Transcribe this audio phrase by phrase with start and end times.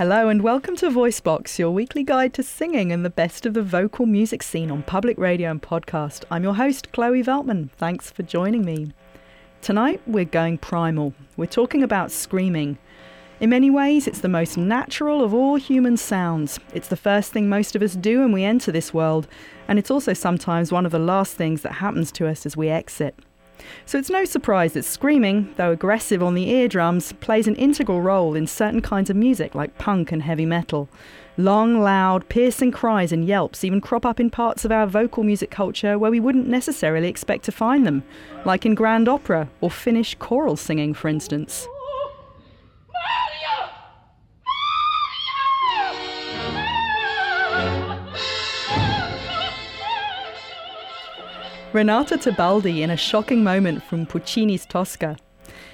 [0.00, 3.62] Hello and welcome to Voicebox, your weekly guide to singing and the best of the
[3.62, 6.24] vocal music scene on public radio and podcast.
[6.30, 7.70] I'm your host, Chloe Veltman.
[7.72, 8.94] Thanks for joining me.
[9.60, 11.12] Tonight, we're going primal.
[11.36, 12.78] We're talking about screaming.
[13.40, 16.58] In many ways, it's the most natural of all human sounds.
[16.72, 19.28] It's the first thing most of us do when we enter this world,
[19.68, 22.70] and it's also sometimes one of the last things that happens to us as we
[22.70, 23.14] exit.
[23.86, 28.34] So it's no surprise that screaming, though aggressive on the eardrums, plays an integral role
[28.34, 30.88] in certain kinds of music like punk and heavy metal.
[31.36, 35.50] Long, loud, piercing cries and yelps even crop up in parts of our vocal music
[35.50, 38.02] culture where we wouldn't necessarily expect to find them,
[38.44, 41.66] like in grand opera or Finnish choral singing, for instance.
[41.68, 42.12] Oh,
[51.72, 55.16] Renata Tebaldi in a shocking moment from Puccini's Tosca.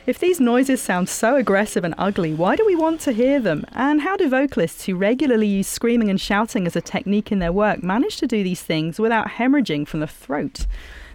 [0.04, 3.64] If these noises sound so aggressive and ugly, why do we want to hear them?
[3.72, 7.50] And how do vocalists who regularly use screaming and shouting as a technique in their
[7.50, 10.66] work manage to do these things without hemorrhaging from the throat?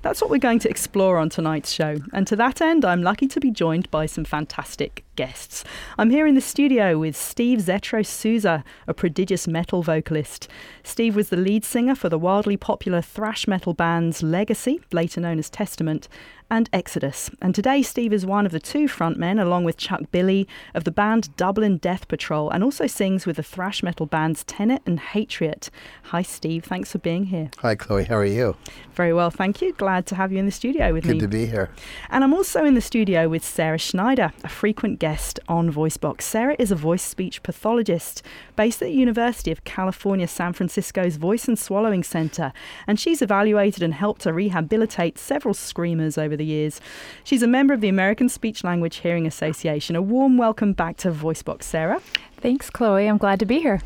[0.02, 1.98] That's what we're going to explore on tonight's show.
[2.12, 5.64] And to that end, I'm lucky to be joined by some fantastic guests.
[5.98, 10.48] I'm here in the studio with Steve Zetro Souza, a prodigious metal vocalist.
[10.84, 15.40] Steve was the lead singer for the wildly popular thrash metal bands Legacy, later known
[15.40, 16.08] as Testament,
[16.50, 17.32] and Exodus.
[17.42, 20.92] And today, Steve is one of the two frontmen, along with Chuck Billy, of the
[20.92, 25.70] band Dublin Death Patrol, and also sings with the thrash metal bands Tenet and Hatriot.
[26.06, 26.66] Hi, Steve.
[26.66, 27.52] Thanks for being here.
[27.60, 28.04] Hi, Chloe.
[28.04, 28.58] How are you?
[28.94, 29.72] Very well, thank you.
[29.74, 31.20] Glad to have you in the studio with Good me.
[31.20, 31.70] Good to be here.
[32.10, 36.22] And I'm also in the studio with Sarah Schneider, a frequent guest on VoiceBox.
[36.22, 38.22] Sarah is a voice speech pathologist
[38.56, 42.54] based at the University of California, San Francisco's Voice and Swallowing Center,
[42.86, 46.80] and she's evaluated and helped to rehabilitate several screamers over the years.
[47.24, 49.96] She's a member of the American Speech Language Hearing Association.
[49.96, 52.00] A warm welcome back to VoiceBox, Sarah.
[52.38, 53.08] Thanks, Chloe.
[53.08, 53.82] I'm glad to be here.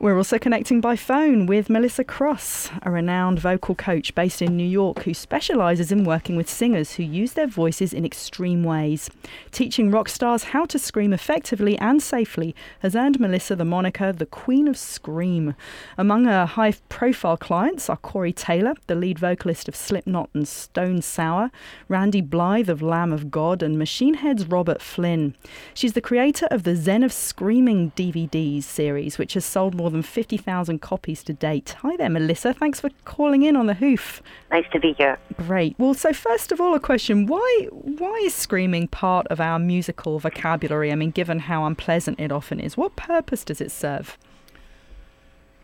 [0.00, 4.62] We're also connecting by phone with Melissa Cross, a renowned vocal coach based in New
[4.62, 9.10] York who specializes in working with singers who use their voices in extreme ways.
[9.50, 14.24] Teaching rock stars how to scream effectively and safely has earned Melissa the moniker the
[14.24, 15.56] Queen of Scream.
[15.96, 21.02] Among her high profile clients are Corey Taylor, the lead vocalist of Slipknot and Stone
[21.02, 21.50] Sour,
[21.88, 25.34] Randy Blythe of Lamb of God, and Machine Head's Robert Flynn.
[25.74, 30.02] She's the creator of the Zen of Screaming DVDs series, which has sold more than
[30.02, 31.76] 50,000 copies to date.
[31.80, 32.54] Hi there, Melissa.
[32.54, 34.22] Thanks for calling in on the hoof.
[34.50, 35.18] Nice to be here.
[35.36, 35.74] Great.
[35.78, 40.18] Well, so first of all, a question: Why why is screaming part of our musical
[40.18, 40.92] vocabulary?
[40.92, 44.16] I mean, given how unpleasant it often is, what purpose does it serve?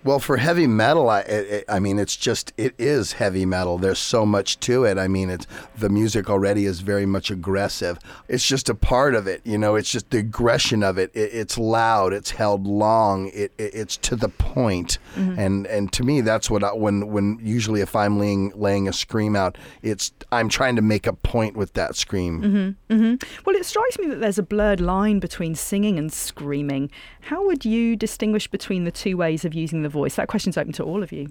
[0.04, 3.78] Well, for heavy metal, I, it, I mean, it's just it is heavy metal.
[3.78, 4.98] There's so much to it.
[4.98, 5.47] I mean, it's
[5.78, 7.98] the music already is very much aggressive.
[8.28, 9.76] It's just a part of it, you know.
[9.76, 11.10] It's just the aggression of it.
[11.14, 12.12] it it's loud.
[12.12, 13.28] It's held long.
[13.28, 14.98] It, it it's to the point.
[15.16, 15.38] Mm-hmm.
[15.38, 18.93] And and to me, that's what I, when when usually if I'm laying laying a
[18.93, 22.43] scream out, it's I'm trying to make a point with that scream.
[22.43, 23.43] Mm-hmm, mm-hmm.
[23.47, 26.91] Well, it strikes me that there's a blurred line between singing and screaming.
[27.22, 30.16] How would you distinguish between the two ways of using the voice?
[30.16, 31.28] That question's open to all of you.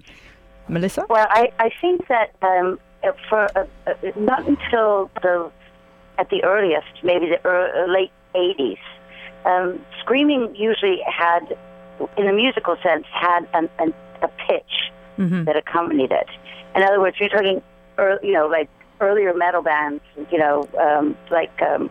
[0.68, 1.04] Melissa?
[1.08, 2.78] Well, I, I think that um,
[3.28, 5.50] for uh, uh, not until the
[6.18, 8.78] at the earliest, maybe the er, late '80s,
[9.44, 11.56] um, screaming usually had,
[12.16, 14.74] in the musical sense, had an, an, a pitch
[15.16, 15.44] Mm-hmm.
[15.44, 16.26] that accompanied it.
[16.74, 17.62] In other words, you're talking,
[18.00, 18.68] ear you know, like
[19.00, 20.02] earlier metal bands,
[20.32, 21.54] you know, um, like.
[21.62, 21.88] Um,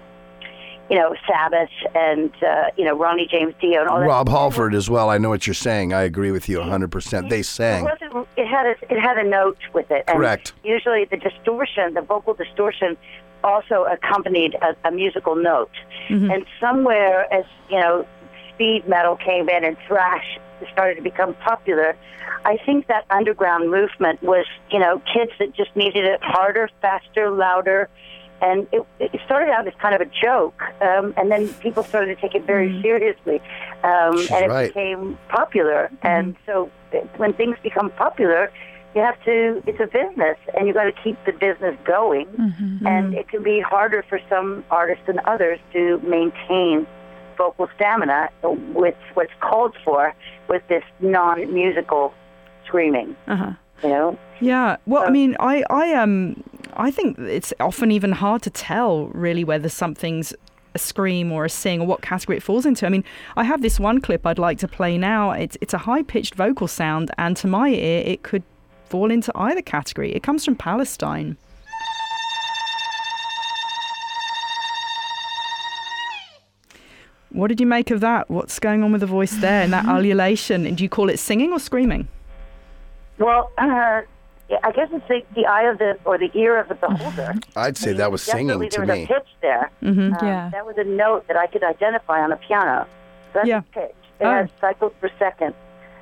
[0.94, 4.06] you know, Sabbath and, uh, you know, Ronnie James Dio and all that.
[4.06, 5.10] Rob Halford as well.
[5.10, 5.92] I know what you're saying.
[5.92, 7.30] I agree with you 100%.
[7.32, 7.84] They sang.
[7.84, 10.04] It, wasn't, it had a it had a note with it.
[10.08, 10.54] And Correct.
[10.64, 12.96] Usually, the distortion, the vocal distortion,
[13.44, 15.72] also accompanied a, a musical note.
[16.10, 18.06] And somewhere, as you know,
[18.54, 20.38] speed metal came in and thrash
[20.72, 21.96] started to become popular.
[22.46, 27.32] I think that underground movement was, you know, kids that just needed it harder, faster,
[27.32, 27.90] louder.
[28.44, 32.14] And it, it started out as kind of a joke, um, and then people started
[32.14, 33.42] to take it very seriously,
[33.84, 34.68] um, and it right.
[34.68, 35.90] became popular.
[36.02, 36.70] And so,
[37.16, 38.52] when things become popular,
[38.96, 39.64] you have to.
[39.66, 42.28] It's a business, and you got to keep the business going.
[42.86, 46.86] And it can be harder for some artists than others to maintain
[47.38, 48.30] vocal stamina
[48.74, 50.14] with what's called for
[50.50, 52.14] with this non-musical
[52.66, 53.16] screaming.
[53.28, 53.54] Uh-huh.
[53.84, 54.20] You know.
[54.40, 54.78] Yeah.
[54.86, 56.42] Well, I mean, I, I, um,
[56.76, 60.34] I think it's often even hard to tell really whether something's
[60.76, 62.86] a scream or a sing or what category it falls into.
[62.86, 63.04] I mean,
[63.36, 65.32] I have this one clip I'd like to play now.
[65.32, 68.44] It's it's a high pitched vocal sound, and to my ear, it could
[68.86, 70.14] fall into either category.
[70.14, 71.38] It comes from Palestine.
[77.30, 78.30] What did you make of that?
[78.30, 80.68] What's going on with the voice there and that ululation?
[80.68, 82.08] And do you call it singing or screaming?
[83.20, 84.02] Well, uh,
[84.64, 87.34] I guess it's the, the eye of the or the ear of the beholder.
[87.56, 89.02] I'd say I mean, that was singing definitely to there me.
[89.02, 89.72] was a pitch there.
[89.82, 90.14] Mm-hmm.
[90.14, 90.50] Um, Yeah.
[90.52, 92.86] That was a note that I could identify on a piano.
[93.34, 93.60] So that's Yeah.
[93.60, 93.96] a pitch.
[94.20, 94.32] It Oh.
[94.32, 95.54] has cycles per second.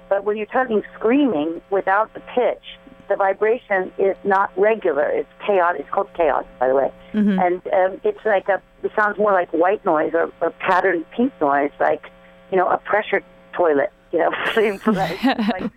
[0.10, 2.64] But when you're talking screaming without the pitch,
[3.08, 5.08] the vibration is not regular.
[5.08, 5.76] It's chaos.
[5.80, 6.92] It's called chaos, by the way.
[7.14, 7.40] Mm-hmm.
[7.40, 8.62] And um, it's like a.
[8.84, 12.10] It sounds more like white noise or, or patterned pink noise, like
[12.52, 13.22] you know a pressure
[13.54, 13.92] toilet.
[14.12, 14.32] You know,
[14.88, 15.72] like, like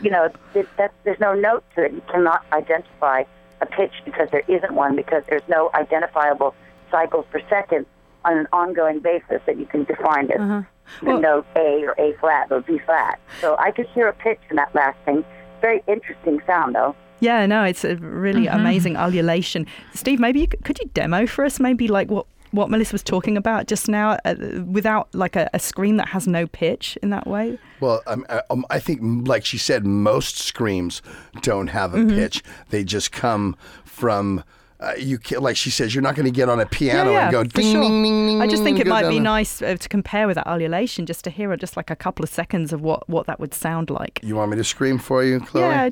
[0.00, 1.92] you know, it, that, there's no note to it.
[1.92, 3.24] You cannot identify
[3.60, 6.54] a pitch because there isn't one because there's no identifiable
[6.90, 7.86] cycles per second
[8.24, 10.62] on an ongoing basis that you can define as Uh-huh.
[11.02, 13.18] a Well- note A or A flat or B flat.
[13.40, 15.24] So I could hear a pitch in that last thing.
[15.60, 16.94] Very interesting sound, though.
[17.20, 18.60] Yeah, no, it's a really Mm-hmm.
[18.60, 19.66] amazing ululation.
[19.94, 23.02] Steve, maybe you could, could you demo for us maybe like what what Melissa was
[23.02, 24.34] talking about just now uh,
[24.66, 27.58] without like a, a scream that has no pitch in that way?
[27.80, 31.00] Well, um, I, um, I think, like she said, most screams
[31.42, 32.16] don't have a Mm-hmm.
[32.16, 32.42] pitch.
[32.70, 34.42] They just come from.
[34.80, 37.16] Uh, you can, like she says, you're not going to get on a piano yeah,
[37.18, 37.82] yeah, and go ding, sure.
[37.82, 38.40] ding, ding, ding.
[38.40, 41.22] I just think it might be the- nice uh, to compare with that ululation, just
[41.24, 44.20] to hear just like a couple of seconds of what, what that would sound like.
[44.22, 45.64] You want me to scream for you, Chloe?
[45.68, 45.90] Yeah,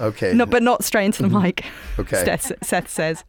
[0.00, 0.32] Okay.
[0.32, 1.66] no, but not straight into the mic.
[1.98, 2.24] Okay.
[2.24, 3.22] Seth, Seth says.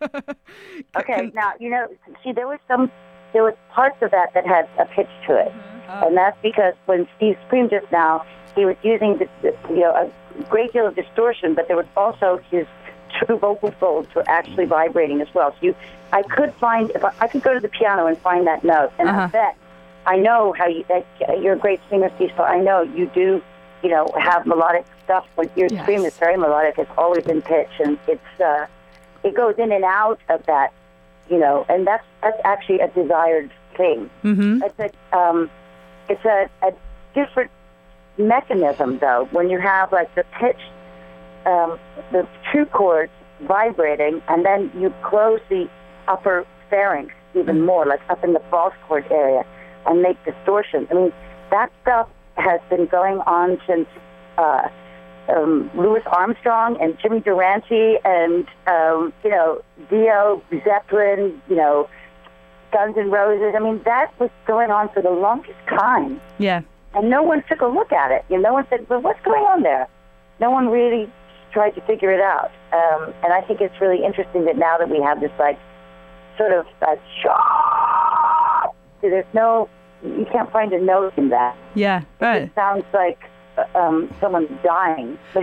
[0.96, 1.88] Okay, now you know.
[2.22, 2.90] See, there was some,
[3.32, 5.52] there was parts of that that had a pitch to it,
[6.02, 8.24] and that's because when Steve screamed just now,
[8.54, 11.86] he was using the, the, you know a great deal of distortion, but there was
[11.96, 12.66] also his
[13.18, 15.52] true vocal folds were actually vibrating as well.
[15.52, 15.74] So you,
[16.12, 18.92] I could find if I, I could go to the piano and find that note,
[18.98, 19.20] and Uh-huh.
[19.22, 19.56] I bet
[20.06, 20.84] I know how you.
[20.88, 21.06] That,
[21.42, 22.32] you're a great singer, Steve.
[22.36, 23.42] So I know you do.
[23.82, 25.26] You know, have melodic stuff.
[25.34, 25.82] When your Yes.
[25.82, 26.78] scream is very melodic.
[26.78, 28.40] It's always in pitch, and it's.
[28.40, 28.66] uh
[29.24, 30.72] it goes in and out of that,
[31.30, 34.10] you know, and that's that's actually a desired thing.
[34.24, 34.62] Mm-hmm.
[34.62, 34.78] It's
[35.12, 35.50] a um,
[36.08, 36.72] it's a, a
[37.14, 37.50] different
[38.18, 39.28] mechanism though.
[39.32, 40.60] When you have like the pitch,
[41.46, 41.78] um,
[42.10, 45.68] the true cords vibrating, and then you close the
[46.08, 49.44] upper pharynx even more, like up in the false cord area,
[49.86, 50.86] and make distortion.
[50.90, 51.12] I mean,
[51.50, 53.88] that stuff has been going on since.
[54.38, 54.68] Uh,
[55.28, 61.88] um, Louis Armstrong and Jimmy Durante and um, you know Dio Zeppelin, you know
[62.72, 63.54] Guns N' Roses.
[63.56, 66.62] I mean that was going on for the longest time, Yeah.
[66.94, 68.24] and no one took a look at it.
[68.28, 69.88] You know, no one said, "Well, what's going on there?"
[70.40, 71.10] No one really
[71.52, 72.50] tried to figure it out.
[72.72, 75.58] Um, and I think it's really interesting that now that we have this like
[76.38, 76.96] sort of uh,
[79.02, 79.68] there's no,
[80.02, 81.56] you can't find a note in that.
[81.74, 82.02] Yeah.
[82.20, 82.42] Right.
[82.42, 83.18] It sounds like
[83.74, 85.18] um, someone's dying.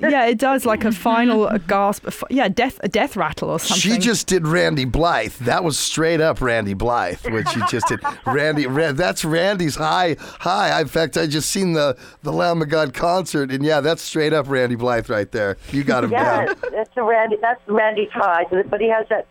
[0.00, 2.04] yeah, it does like a final a gasp.
[2.04, 3.92] a f- Yeah, death a death rattle or something.
[3.92, 5.32] She just did Randy Blythe.
[5.40, 8.00] That was straight up Randy Blythe, what she just did.
[8.26, 10.80] Randy, Ra- that's Randy's high, high.
[10.80, 14.32] In fact, I just seen the the Lamb of God concert, and yeah, that's straight
[14.32, 15.56] up Randy Blythe right there.
[15.72, 16.54] You got him down.
[16.72, 17.36] That's a Randy.
[17.40, 19.26] That's Randy Todd, but he has that.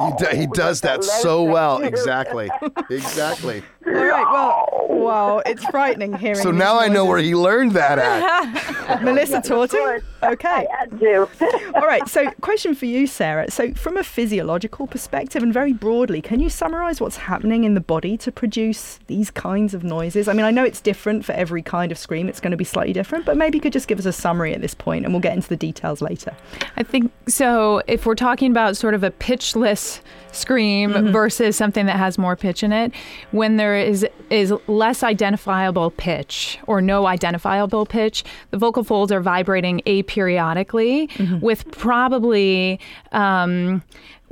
[0.00, 1.82] He, do, he does that so well.
[1.82, 2.50] Exactly,
[2.90, 3.62] exactly.
[3.86, 4.32] All right.
[4.32, 6.36] Well, wow, it's frightening hearing.
[6.36, 9.02] So now I know where he learned that at.
[9.02, 9.80] Melissa taught him.
[9.80, 10.02] course.
[10.22, 10.48] Okay.
[10.48, 11.28] I had to.
[11.74, 12.06] All right.
[12.08, 13.50] So, question for you, Sarah.
[13.50, 17.80] So, from a physiological perspective and very broadly, can you summarize what's happening in the
[17.80, 20.28] body to produce these kinds of noises?
[20.28, 22.64] I mean, I know it's different for every kind of scream, it's going to be
[22.64, 25.12] slightly different, but maybe you could just give us a summary at this point and
[25.12, 26.34] we'll get into the details later.
[26.76, 27.82] I think so.
[27.86, 30.00] If we're talking about sort of a pitchless
[30.32, 32.92] scream versus something that has more pitch in it,
[33.30, 39.20] when there is is less identifiable pitch or no identifiable pitch, the vocal folds are
[39.20, 42.80] vibrating aperiodically with probably.
[43.12, 43.82] Um,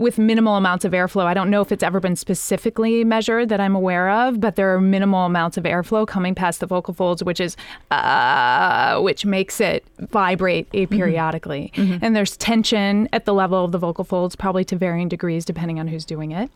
[0.00, 1.26] with minimal amounts of airflow.
[1.26, 4.74] I don't know if it's ever been specifically measured that I'm aware of, but there
[4.74, 7.54] are minimal amounts of airflow coming past the vocal folds, which is
[7.90, 11.70] uh, which makes it vibrate aperiodically.
[12.02, 15.78] And there's tension at the level of the vocal folds, probably to varying degrees depending
[15.78, 16.50] on who's doing it.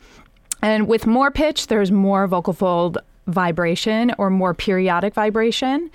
[0.62, 2.96] And with more pitch, there's more vocal fold
[3.26, 5.90] vibration or more periodic vibration.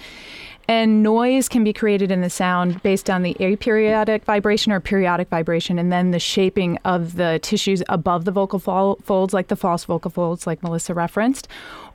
[0.70, 5.28] And noise can be created in the sound based on the aperiodic vibration or periodic
[5.28, 9.56] vibration, and then the shaping of the tissues above the vocal fol- folds, like the
[9.56, 11.48] false vocal folds, like Melissa referenced,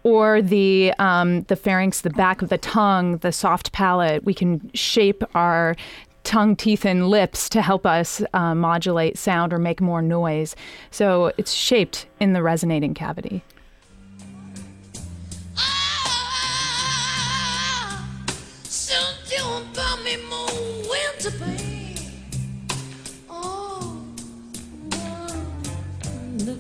[0.03, 4.25] or the um, the pharynx, the back of the tongue, the soft palate.
[4.25, 5.77] We can shape our
[6.25, 10.57] tongue, teeth, and lips to help us uh, modulate sound or make more noise.
[10.91, 13.45] So it's shaped in the resonating cavity.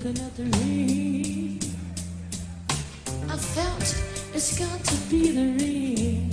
[0.05, 1.61] Looking the ring.
[3.31, 6.31] I felt it's got to be the ring.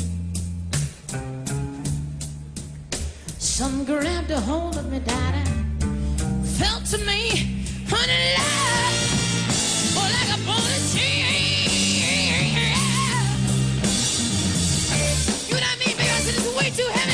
[3.38, 5.50] Some grabbed a hold of me, daddy.
[6.60, 9.08] Felt to me, honey, love,
[9.98, 11.32] oh, like a bullet chain.
[15.48, 15.96] You know what I mean?
[15.98, 17.11] Because it is way too heavy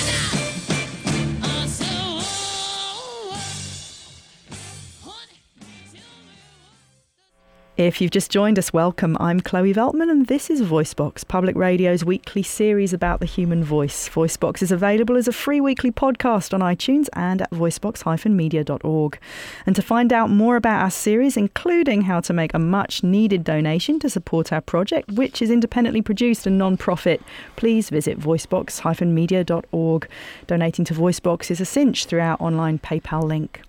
[7.78, 9.16] If you've just joined us, welcome.
[9.20, 14.10] I'm Chloe Veltman, and this is VoiceBox, Public Radio's weekly series about the human voice.
[14.10, 19.20] VoiceBox is available as a free weekly podcast on iTunes and at voicebox-media.org.
[19.68, 23.44] And to find out more about our series, including how to make a much needed
[23.44, 27.22] donation to support our project, which is independently produced and non-profit,
[27.58, 30.10] please visit voicebox-media.org.
[30.48, 33.62] Donating to VoiceBox is a cinch through our online PayPal link.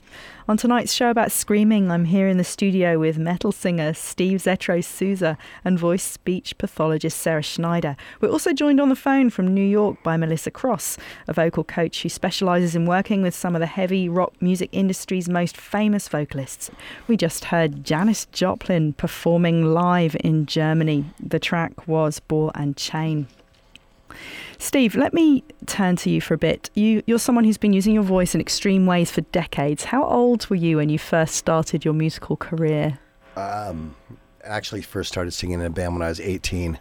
[0.49, 4.83] On tonight's show about screaming, I'm here in the studio with metal singer Steve Zetro
[4.83, 7.97] Souza and voice speech pathologist Sarah Schneider.
[8.21, 10.97] We're also joined on the phone from New York by Melissa Cross,
[11.27, 15.29] a vocal coach who specialises in working with some of the heavy rock music industry's
[15.29, 16.71] most famous vocalists.
[17.09, 21.05] We just heard Janis Joplin performing live in Germany.
[21.21, 23.29] The track was Ball and Chain.
[24.59, 26.71] Steve, let me turn to you for a bit.
[26.75, 29.85] You, you're someone who's been using your voice in extreme ways for decades.
[29.85, 32.99] How old were you when you first started your musical career?
[33.37, 33.95] Um,
[34.43, 36.79] actually, first started singing in a band when I was 18.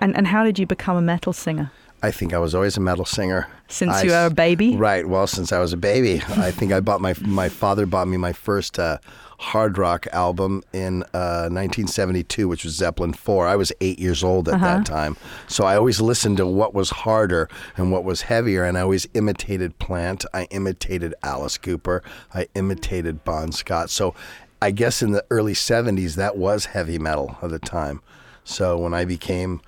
[0.00, 1.70] And, and how did you become a metal singer?
[2.02, 3.48] I think I was always a metal singer.
[3.68, 4.76] Since I you were a baby?
[4.76, 5.08] Right.
[5.08, 8.16] Well, since I was a baby, I think I bought my my father bought me
[8.16, 8.98] my first uh,
[9.38, 13.46] hard rock album in uh, 1972, which was Zeppelin 4.
[13.46, 15.16] I was eight years old at that time,
[15.46, 19.06] so I always listened to what was harder and what was heavier, and I always
[19.14, 20.24] imitated Plant.
[20.32, 22.02] I imitated Alice Cooper.
[22.34, 23.90] I imitated Bon Scott.
[23.90, 24.14] So,
[24.60, 28.00] I guess in the early 70s, that was heavy metal of the time.
[28.42, 29.60] So when I became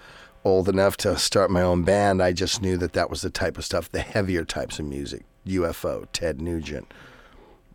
[0.44, 3.58] old enough to start my own band, I just knew that that was the type
[3.58, 5.25] of stuff, the heavier types of music.
[5.46, 6.92] UFO, Ted Nugent,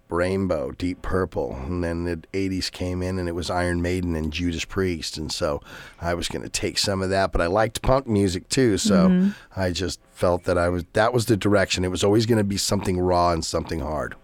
[0.10, 4.31] Rainbow, Deep Purple, and then the 80s came in and it was Iron Maiden and
[4.31, 5.62] Judas Priest, and so
[6.00, 9.07] I was going to take some of that, but I liked punk music too, so
[9.07, 9.60] mm-hmm.
[9.60, 11.83] I just felt that I was that was the direction.
[11.83, 14.15] It was always going to be something raw and something hard.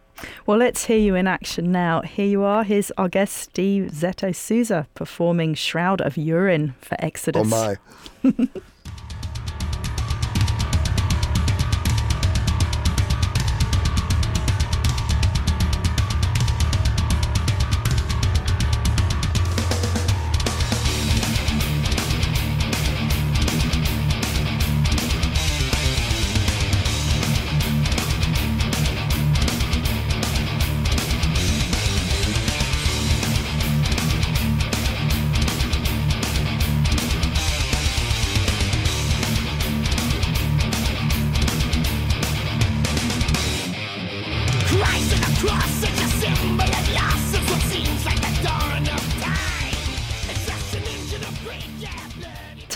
[0.45, 2.01] Well, let's hear you in action now.
[2.01, 2.63] Here you are.
[2.63, 7.51] Here's our guest, Steve Zetro Souza, performing Shroud of Urine for Exodus.
[7.51, 7.77] Oh
[8.23, 8.49] my.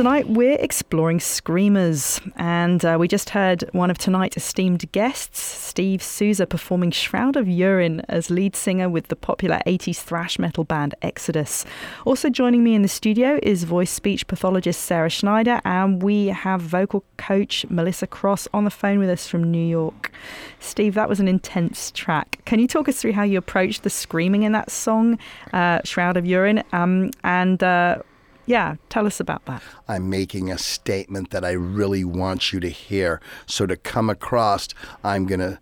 [0.04, 6.04] Tonight we're exploring screamers, and uh, we just heard one of tonight's esteemed guests, Steve
[6.04, 10.94] Souza, performing Shroud of Urine as lead singer with the popular 80s thrash metal band
[11.02, 11.64] Exodus.
[12.04, 16.60] Also joining me in the studio is voice speech pathologist Sarah Schneider, and we have
[16.60, 20.12] vocal coach Melissa Cross on the phone with us from New York.
[20.60, 22.42] Steve, that was an intense track.
[22.44, 25.18] Can you talk us through how you approached the screaming in that song,
[25.54, 28.00] uh, Shroud of Urine, um, and uh,
[28.46, 29.62] yeah, tell us about that.
[29.88, 33.22] I'm making a statement that I really want you to hear.
[33.46, 34.70] So to come across,
[35.04, 35.60] I'm going to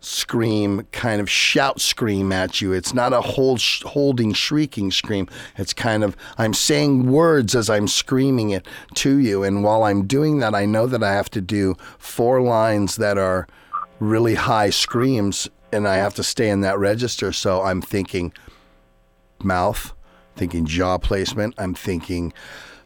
[0.00, 2.72] scream, kind of shout scream at you.
[2.72, 5.28] It's not a hold, sh- holding, shrieking scream.
[5.56, 9.44] It's kind of, I'm saying words as I'm screaming it to you.
[9.44, 13.16] And while I'm doing that, I know that I have to do four lines that
[13.16, 13.46] are
[14.00, 17.32] really high screams and I have to stay in that register.
[17.32, 18.32] So I'm thinking
[19.42, 19.92] mouth,
[20.36, 21.54] thinking jaw placement.
[21.58, 22.32] I'm thinking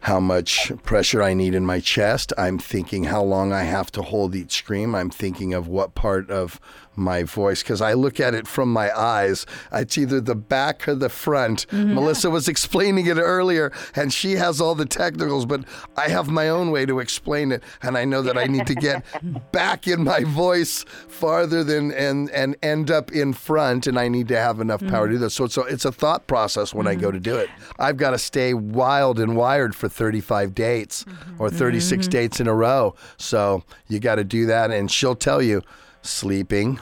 [0.01, 2.33] how much pressure I need in my chest.
[2.39, 4.95] I'm thinking how long I have to hold each scream.
[4.95, 6.61] I'm thinking of what part of
[6.97, 9.47] my voice because I look at it from my eyes.
[9.73, 11.67] It's either the back or the front.
[11.69, 11.95] Mm-hmm.
[11.95, 15.65] Melissa was explaining it earlier and she has all the technicals, but
[15.97, 17.63] I have my own way to explain it.
[17.83, 19.05] And I know that I need to get
[19.53, 24.29] back in my voice farther than and and end up in front and I need
[24.29, 25.25] to have enough power to do mm-hmm.
[25.25, 25.31] that.
[25.31, 27.49] So it's a, it's a thought process when I go to do it.
[27.49, 27.83] Mm-hmm.
[27.83, 31.05] I've got to stay wild and wired for 35 dates
[31.39, 32.95] or 36 dates in a row.
[33.17, 35.63] So you got to do that and she'll tell you
[36.07, 36.81] sleeping,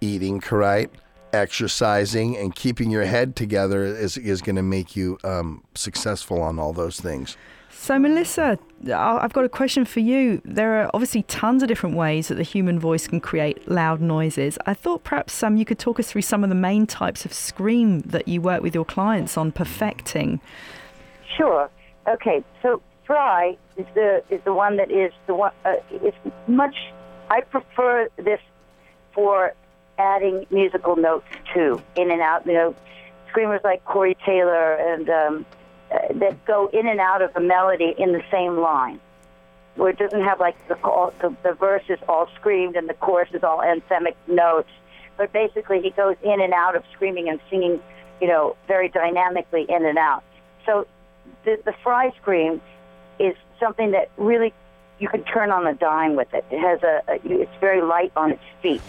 [0.00, 0.96] eating correct,
[1.32, 6.58] exercising and keeping your head together is is going to make you um, successful on
[6.58, 7.36] all those things.
[7.70, 10.40] So, Melissa, I- I've got a question for you.
[10.44, 14.56] There are obviously tons of different ways that the human voice can create loud noises.
[14.64, 17.34] I thought perhaps um, you could talk us through some of the main types of
[17.34, 20.40] scream that you work with your clients on perfecting.
[21.36, 21.68] Sure.
[22.08, 22.42] Okay.
[22.62, 25.52] So Fry is the is the one that is the one.
[25.64, 26.14] Uh, is
[26.46, 26.76] much.
[27.30, 28.40] I prefer this
[29.12, 29.54] for
[29.98, 32.46] adding musical notes to in and out.
[32.46, 32.76] You know,
[33.28, 35.46] screamers like Corey Taylor and um,
[35.92, 39.00] uh, that go in and out of a melody in the same line,
[39.76, 42.94] where it doesn't have like the all, the, the verse is all screamed and the
[42.94, 44.70] chorus is all anthemic notes,
[45.16, 47.80] but basically he goes in and out of screaming and singing,
[48.20, 50.24] you know, very dynamically in and out.
[50.66, 50.86] So
[51.44, 52.60] the, the fry scream
[53.18, 54.52] is something that really
[54.98, 56.44] you can turn on a dime with it.
[56.50, 58.82] It has a, a it's very light on its feet.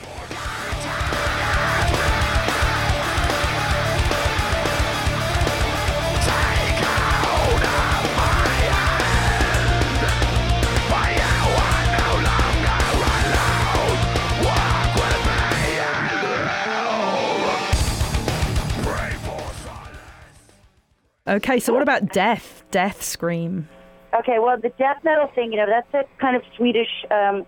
[21.27, 22.63] Okay, so what about death?
[22.69, 23.67] Death scream.
[24.15, 27.45] Okay, well, the death metal thing, you know, that's a kind of Swedish um,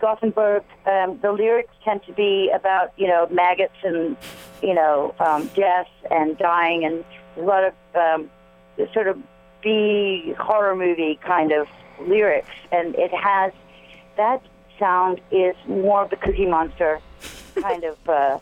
[0.00, 0.64] Gothenburg.
[0.84, 4.16] Um, the lyrics tend to be about, you know, maggots and,
[4.60, 7.04] you know, um, death and dying, and
[7.36, 8.30] a lot of um,
[8.92, 9.18] sort of
[9.62, 11.68] B horror movie kind of
[12.00, 12.50] lyrics.
[12.72, 13.52] And it has
[14.16, 14.42] that
[14.80, 16.98] sound is more of the Cookie Monster
[17.54, 18.38] kind of, uh,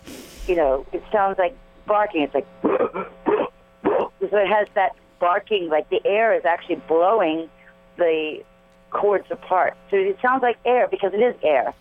[0.46, 1.54] you know, it sounds like
[1.86, 2.22] barking.
[2.22, 7.50] It's like so it has that barking, like the air is actually blowing
[7.98, 8.42] the
[8.90, 9.76] cords apart.
[9.90, 11.74] So it sounds like air because it is air.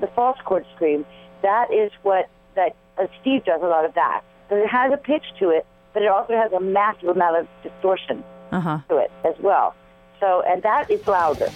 [0.00, 1.04] The false cord scream,
[1.42, 4.22] that is what that uh, Steve does a lot of that.
[4.48, 7.48] But it has a pitch to it, but it also has a massive amount of
[7.62, 8.78] distortion Uh huh.
[8.88, 9.74] to it as well.
[10.20, 11.50] So, and that is louder.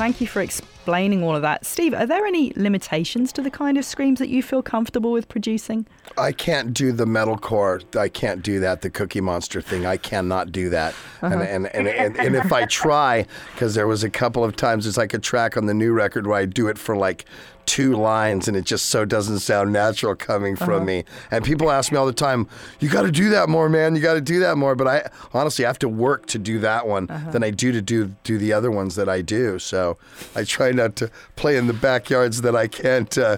[0.00, 1.66] Thank you for explaining all of that.
[1.66, 5.28] Steve, are there any limitations to the kind of screams that you feel comfortable with
[5.28, 5.86] producing?
[6.16, 7.84] I can't do the metalcore.
[7.94, 8.80] I can't do that.
[8.80, 9.84] The Cookie Monster thing.
[9.84, 10.94] I cannot do that.
[11.20, 11.42] And, uh-huh.
[11.42, 14.96] and, and, and and if I try, because there was a couple of times, it's
[14.96, 17.26] like a track on the new record where I do it for like
[17.70, 21.04] two lines, and it just so doesn't sound natural coming from me.
[21.30, 22.48] And people ask me all the time,
[22.80, 23.94] "You got to do that more, man.
[23.94, 26.58] You got to do that more." But I honestly I have to work to do
[26.58, 29.60] that one than I do to do do the other ones that I do.
[29.60, 29.96] So
[30.34, 33.16] I try not to play in the backyards that I can't.
[33.16, 33.36] Uh,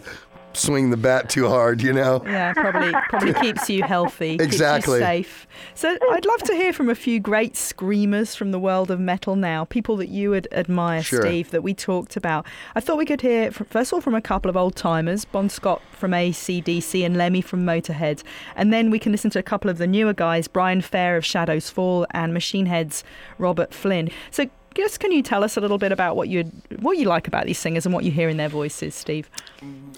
[0.54, 2.22] Swing the bat too hard, you know.
[2.26, 4.98] Yeah, probably probably keeps you healthy, Exactly.
[5.00, 5.46] keeps you safe.
[5.74, 9.36] So I'd love to hear from a few great screamers from the world of metal
[9.36, 11.22] now, people that you would admire, Sure.
[11.22, 12.46] Steve, that we talked about.
[12.74, 15.24] I thought we could hear fr- first of all from a couple of old timers,
[15.24, 18.22] Bon Scott from ACDC and Lemmy from Motorhead,
[18.56, 21.24] and then we can listen to a couple of the newer guys, Brian Fair of
[21.24, 23.04] Shadows Fall and Machine Head's
[23.38, 24.10] Robert Flynn.
[24.30, 24.46] So.
[24.74, 26.44] Just can you tell us a little bit about what you
[26.80, 29.28] what you like about these singers and what you hear in their voices, Steve?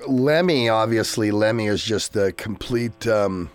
[0.07, 3.07] Lemmy, obviously, Lemmy is just the complete.
[3.07, 3.51] Um,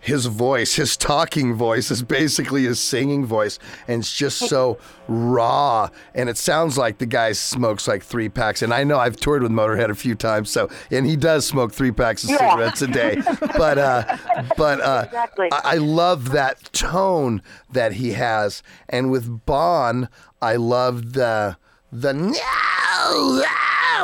[0.00, 3.58] his voice, his talking voice, is basically his singing voice,
[3.88, 5.88] and it's just so raw.
[6.14, 8.62] And it sounds like the guy smokes like three packs.
[8.62, 11.72] And I know I've toured with Motorhead a few times, so and he does smoke
[11.72, 12.50] three packs of Yeah.
[12.50, 13.20] cigarettes a day.
[13.56, 14.16] But uh,
[14.56, 15.48] but uh, Exactly.
[15.52, 20.08] I, I love that tone that he has, and with Bon,
[20.40, 21.56] I love the
[21.90, 22.12] the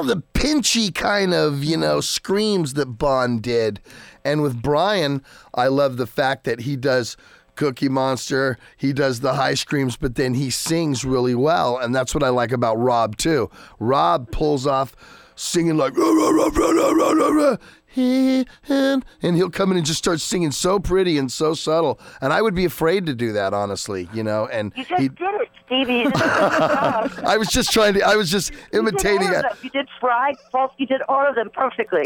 [0.02, 3.80] the pinchy kind of you know screams that Bon did,
[4.24, 5.22] and with Brian,
[5.54, 7.16] I love the fact that he does.
[7.56, 12.12] Cookie Monster, he does the high screams, but then he sings really well, and that's
[12.12, 13.48] what I like about Rob too.
[13.78, 14.96] Rob pulls off
[15.36, 17.56] singing like "Rah, rah, rah,
[17.96, 20.78] rah, rah, rah, rah, rah." He- and he'll come in and just start singing so
[20.78, 24.46] pretty and so subtle, and I would be afraid to do that, honestly, you know.
[24.46, 26.04] And You just did it, Stevie.
[26.04, 26.16] Did.
[26.16, 29.44] I was just trying to, I was just You did imitating them.
[29.62, 30.72] You did Fry, Falk.
[30.78, 32.04] You did all of them perfectly.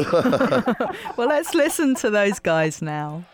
[1.17, 3.25] Well, let's listen to those guys now.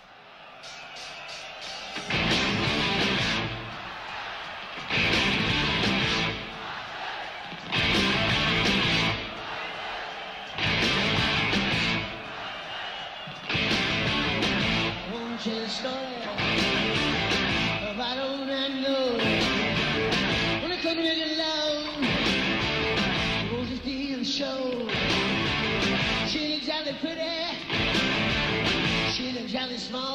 [29.85, 30.14] Small.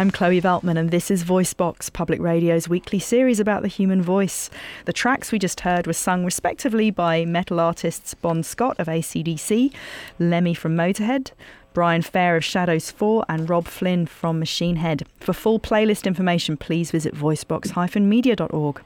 [0.00, 4.48] I'm Chloe Veltman, and this is VoiceBox, Public Radio's weekly series about the human voice.
[4.86, 9.70] The tracks we just heard were sung respectively by metal artists Bon Scott of ACDC,
[10.18, 11.32] Lemmy from Motorhead,
[11.72, 15.04] Brian Fair of Shadows Fall, and Rob Flynn from Machine Head.
[15.20, 18.82] For full playlist information, please visit voicebox-media.org.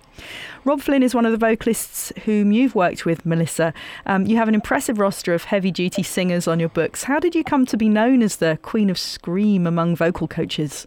[0.65, 3.73] Rob Flynn is one of the vocalists whom you've worked with, Melissa.
[4.07, 7.05] Um, you have an impressive roster of heavy duty singers on your books.
[7.05, 10.87] How did you come to be known as the Queen of Scream among vocal coaches?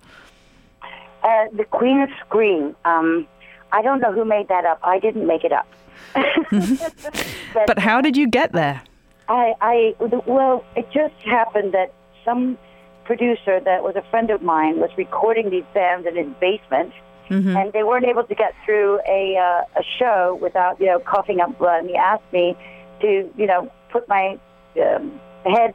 [1.23, 2.75] Uh, the Queen of Scream.
[2.85, 3.27] Um,
[3.71, 4.79] I don't know who made that up.
[4.83, 5.67] I didn't make it up.
[7.65, 8.81] But how did you get there?
[9.27, 12.57] I, I, well, it just happened that some
[13.05, 16.93] producer that was a friend of mine was recording these bands in his basement,
[17.57, 21.39] and they weren't able to get through a uh, a show without you know coughing
[21.41, 21.81] up blood.
[21.81, 22.55] And he asked me
[23.01, 24.39] to you know put my
[24.81, 25.73] um, head,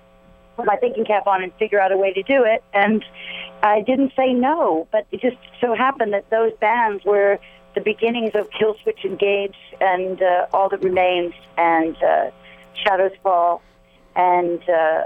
[0.57, 2.63] put my thinking cap on, and figure out a way to do it.
[2.73, 3.05] And
[3.63, 7.39] I didn't say no, but it just so happened that those bands were
[7.75, 11.97] the beginnings of Killswitch Engage and uh, All That Remains and.
[12.03, 12.31] Uh,
[12.75, 13.63] Shadows Fall,
[14.17, 15.05] and uh,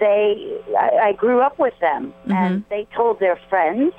[0.00, 3.92] they I, I grew up with them, and they told their friends,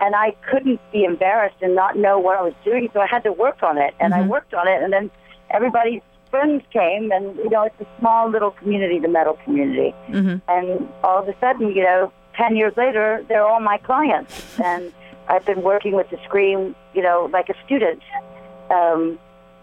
[0.00, 3.24] and I couldn't be embarrassed and not know what I was doing, so I had
[3.24, 5.10] to work on it, and I worked on it, and then
[5.50, 9.94] everybody's friends came, and you know it's a small little community, the metal community,
[10.48, 14.92] and all of a sudden, you know, ten years later, they're all my clients, and
[15.28, 18.02] I've been working with the Scream, you know, like a student,
[18.70, 19.18] um,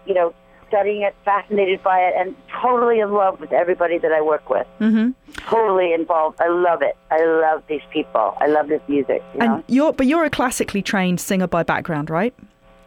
[0.06, 0.34] you know,
[0.68, 4.66] studying it, fascinated by it, and totally in love with everybody that I work with.
[4.80, 5.10] Mm-hmm.
[5.48, 6.40] Totally involved.
[6.40, 6.96] I love it.
[7.10, 8.36] I love these people.
[8.40, 9.22] I love this music.
[9.34, 9.54] You know?
[9.56, 12.34] And you're, but you're a classically trained singer by background, right?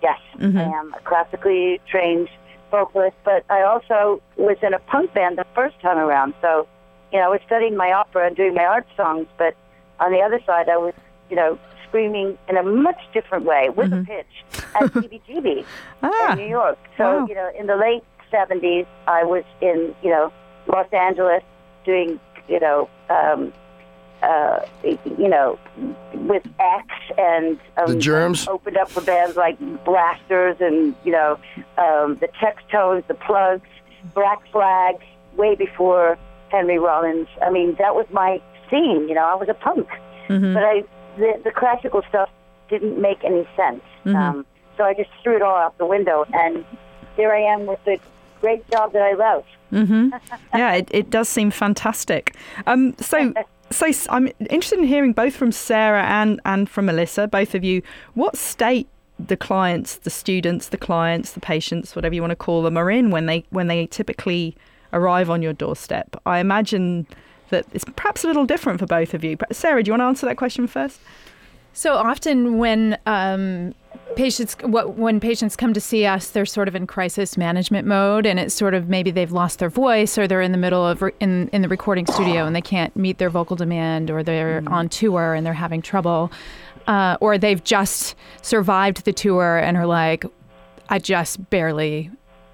[0.02, 2.30] Yes, I am a classically trained
[2.72, 6.34] vocalist, but I also was in a punk band the first time around.
[6.42, 6.68] So,
[7.12, 9.56] you know, I was studying my opera and doing my art songs, but
[10.00, 10.94] on the other side, I was,
[11.30, 15.66] you know, screaming in a much different way with a pitch at CBGB
[16.04, 16.78] Ah, in New York.
[16.98, 17.26] So, wow.
[17.28, 20.32] you know, in the late 70s, I was in, you know,
[20.68, 21.44] Los Angeles
[21.86, 23.52] doing, you know, um,
[24.22, 25.58] uh, you know,
[26.14, 26.86] with X
[27.18, 28.48] and um, The Germs?
[28.48, 31.40] opened up for bands like Blasters and you know
[31.78, 33.68] um, the Textones, the Plugs,
[34.14, 34.96] Black Flag,
[35.38, 36.18] way before
[36.50, 37.30] Henry Rollins.
[37.42, 39.08] I mean, that was my scene.
[39.08, 39.88] You know, I was a punk,
[40.28, 40.84] but I
[41.20, 42.30] the, the classical stuff
[42.70, 43.84] didn't make any sense.
[44.06, 44.46] Um,
[44.78, 46.66] so I just threw it all out the window, and
[47.16, 48.00] here I am with the
[48.42, 49.46] great job that I love.
[50.56, 52.36] yeah, it, it does seem fantastic.
[52.66, 53.34] Um, so,
[53.72, 57.82] so I'm interested in hearing both from Sarah and, and from Melissa, both of you,
[58.14, 58.88] what state
[59.20, 62.90] the clients, the students, the clients, the patients, whatever you want to call them, are
[62.90, 64.56] in when they when they typically
[64.94, 66.16] arrive on your doorstep.
[66.26, 67.06] I imagine
[67.50, 69.38] that it's perhaps a little different for both of you.
[69.38, 71.00] But Sarah, do you want to answer that question first?
[71.74, 73.76] So often when um,
[74.16, 78.26] patients what, when patients come to see us, they're sort of in crisis management mode,
[78.26, 81.02] and it's sort of maybe they've lost their voice, or they're in the middle of
[81.02, 84.64] re- in in the recording studio and they can't meet their vocal demand, or they're
[84.68, 86.32] on tour and they're having trouble,
[86.88, 90.26] uh, or they've just survived the tour and are like,
[90.90, 92.10] I just barely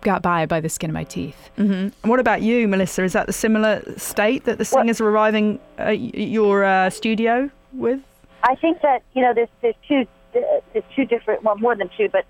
[0.05, 1.49] got by by the skin of my teeth.
[1.57, 3.03] And what about you, Melissa?
[3.03, 7.99] Is that the similar state that the singers are arriving at your uh, studio with?
[8.43, 12.07] I think that you know there's there's two there's two different well more than two,
[12.09, 12.25] but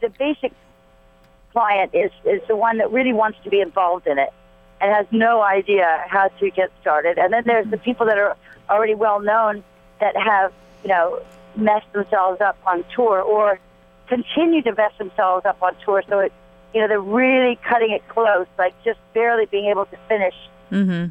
[0.00, 0.52] the basic
[1.52, 4.32] client is is the one that really wants to be involved in it
[4.80, 7.18] and has no idea how to get started.
[7.18, 8.36] And then there's the people that are
[8.70, 9.64] already well known
[10.00, 11.20] that have you know
[11.56, 13.58] messed themselves up on tour or
[14.08, 16.02] continue to mess themselves up on tour.
[16.08, 16.32] So it
[16.76, 20.34] you know they're really cutting it close, like just barely being able to finish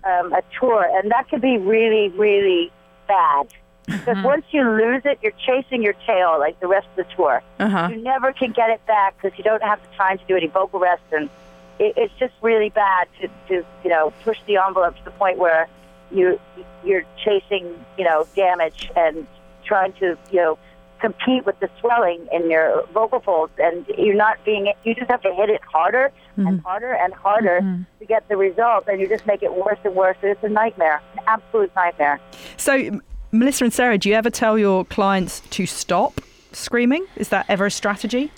[0.04, 2.72] um, a tour, and that can be really really
[3.08, 3.48] bad.
[3.88, 7.42] Because once you lose it, you're chasing your tail like the rest of the tour.
[7.60, 7.90] Uh-huh.
[7.92, 10.48] You never can get it back because you don't have the time to do any
[10.48, 11.32] vocal rest, and
[11.80, 15.40] it, it's just really bad to, to you know push the envelope to the point
[15.40, 15.68] where
[16.12, 16.40] you
[16.84, 19.26] you're chasing you know damage and
[19.64, 20.60] trying to you know
[21.02, 24.72] compete with the swelling in your vocal folds, and you're not being.
[24.84, 27.62] You just have to hit it harder and harder and harder
[28.00, 30.18] to get the result, and you just make it worse and worse.
[30.24, 32.20] It's a nightmare, an absolute nightmare.
[32.58, 33.00] So,
[33.32, 37.06] Melissa and Sarah, do you ever tell your clients to stop screaming?
[37.16, 38.32] Is that ever a strategy?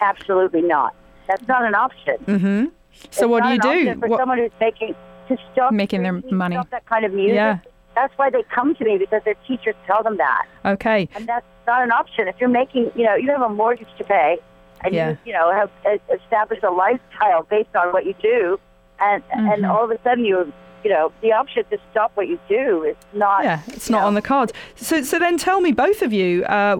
[0.00, 0.94] Absolutely not.
[1.28, 2.16] That's not an option.
[2.26, 2.64] Mm-hmm.
[2.66, 2.70] So,
[3.04, 4.00] It's what do you an do?
[4.00, 4.94] For What- someone who's making
[5.28, 6.56] to stop Making their money.
[6.56, 7.34] stop that kind of music.
[7.34, 7.58] Yeah.
[7.98, 11.00] That's why they come to me because their teachers tell them that, okay.
[11.16, 12.28] and that's not an option.
[12.32, 14.38] If you're making, you know, you have a mortgage to pay,
[14.84, 15.08] and Yeah.
[15.10, 15.70] you, you know, have
[16.18, 18.40] established a lifestyle based on what you do,
[19.08, 19.48] and Mm-hmm.
[19.52, 20.36] and all of a sudden you,
[20.84, 23.42] you know, the option to stop what you do is not.
[23.42, 24.52] Yeah, it's not know, on the cards.
[24.76, 26.76] So, so then tell me, both of you, uh,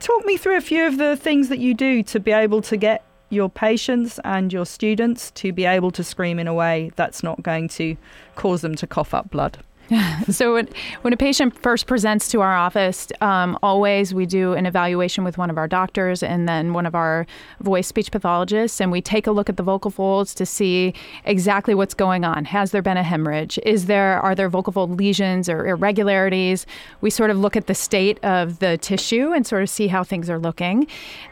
[0.00, 2.76] talk me through a few of the things that you do to be able to
[2.76, 2.98] get
[3.30, 7.42] your patients and your students to be able to scream in a way that's not
[7.42, 7.94] going to
[8.36, 9.58] cause them to cough up blood.
[10.30, 10.68] So when,
[11.02, 15.38] when a patient first presents to our office, um, always we do an evaluation with
[15.38, 17.26] one of our doctors and then one of our
[17.60, 20.92] voice speech pathologists, and we take a look at the vocal folds to see
[21.24, 22.44] exactly what's going on.
[22.44, 23.58] Has there been a hemorrhage?
[23.64, 26.66] Is there are there vocal fold lesions or irregularities?
[27.00, 30.04] We sort of look at the state of the tissue and sort of see how
[30.04, 30.86] things are looking,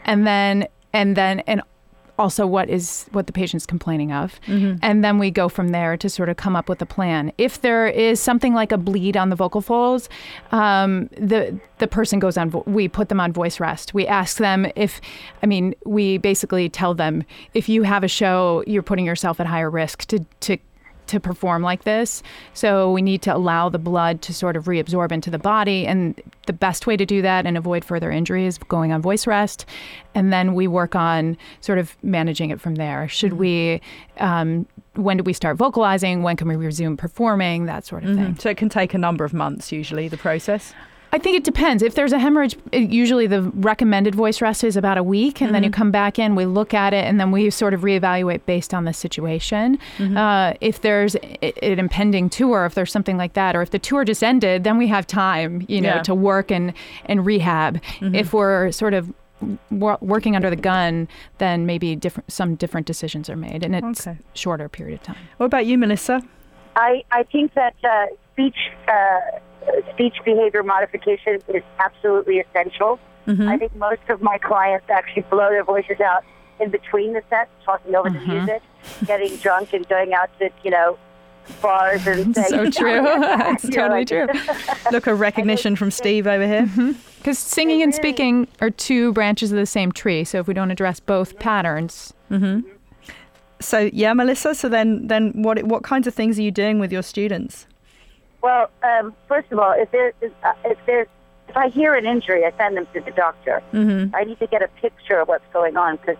[0.05, 1.61] and then and then and
[2.17, 4.39] also what is what the patient's complaining of.
[4.81, 7.31] And then we go from there to sort of come up with a plan.
[7.37, 10.09] If there is something like a bleed on the vocal folds
[10.51, 13.93] um, the the person goes on vo- we put them on voice rest.
[13.93, 14.99] We ask them if
[15.43, 19.45] i mean we basically tell them if you have a show you're putting yourself at
[19.45, 20.57] higher risk to to
[21.07, 22.23] to perform like this.
[22.53, 25.87] So we need to allow the blood to sort of reabsorb into the body.
[25.87, 29.27] And the best way to do that and avoid further injury is going on voice
[29.27, 29.65] rest.
[30.15, 33.07] And then we work on sort of managing it from there.
[33.07, 33.81] Should we,
[34.17, 34.65] um,
[34.95, 36.23] when do we start vocalizing?
[36.23, 37.65] When can we resume performing?
[37.65, 38.37] That sort of thing.
[38.39, 40.73] So it can take a number of months, usually, the process.
[41.13, 41.81] I think it depends.
[41.81, 45.55] If there's a hemorrhage, it- usually the recommended voice rest is about a week, and
[45.55, 48.41] then you come back in, we look at it, and then we sort of reevaluate
[48.45, 49.79] based on the situation.
[49.99, 53.79] Uh, if there's i- an impending tour, if there's something like that, or if the
[53.79, 56.01] tour just ended, then we have time, you know, Yeah.
[56.03, 56.73] to work and
[57.05, 57.79] and rehab.
[58.01, 59.11] If we're sort of
[59.71, 64.05] wor- working under the gun, then maybe different some different decisions are made, and it's
[64.07, 64.17] Okay.
[64.33, 65.15] shorter period of time.
[65.37, 66.21] What about you, Melissa?
[66.75, 69.39] I, I think that uh, speech uh,
[69.93, 72.99] speech behavior modification is absolutely essential.
[73.27, 73.47] Mm-hmm.
[73.47, 76.23] I think most of my clients actually blow their voices out
[76.59, 78.33] in between the sets, talking over the uh-huh.
[78.33, 78.61] music,
[79.05, 80.97] getting drunk and going out to you know
[81.61, 83.01] bars and saying, So true.
[83.03, 84.71] That's You know, totally like- true.
[84.91, 86.63] Look, a recognition from Steve over here.
[86.63, 86.91] Mm-hmm.
[87.17, 90.23] Because singing and speaking are two branches of the same tree.
[90.23, 92.61] So if we don't address both patterns, mm-hmm.
[93.59, 94.53] So yeah, Melissa.
[94.55, 97.65] So then, then what what kinds of things are you doing with your students?
[98.41, 101.07] Well, um, first of all, if there is, uh, if there's
[101.49, 103.63] if I hear an injury, I send them to the doctor.
[103.73, 104.15] Mm-hmm.
[104.15, 106.17] I need to get a picture of what's going on because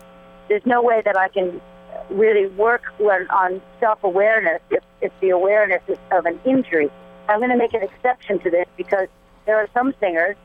[0.48, 1.62] there's no way that I can
[2.10, 6.90] really work when, on self-awareness if, if the awareness is of an injury.
[7.28, 9.10] I'm going to make an exception to this because
[9.46, 10.38] there are some singers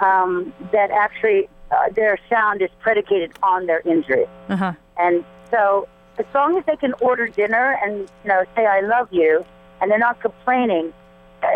[0.00, 4.26] um, that actually uh, their sound is predicated on their injury.
[4.48, 4.72] Uh huh.
[4.98, 9.08] And so, as long as they can order dinner and you know say "I love
[9.12, 9.44] you,"
[9.80, 10.92] and they're not complaining,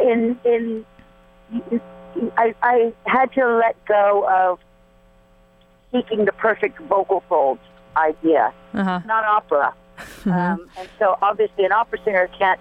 [0.03, 0.85] in in
[2.37, 4.59] I, I had to let go of
[5.93, 7.61] seeking the perfect vocal folds
[7.97, 8.53] idea.
[8.75, 9.01] Uh huh.
[9.07, 9.75] Not opera,
[10.27, 12.61] um, and so obviously an opera singer can't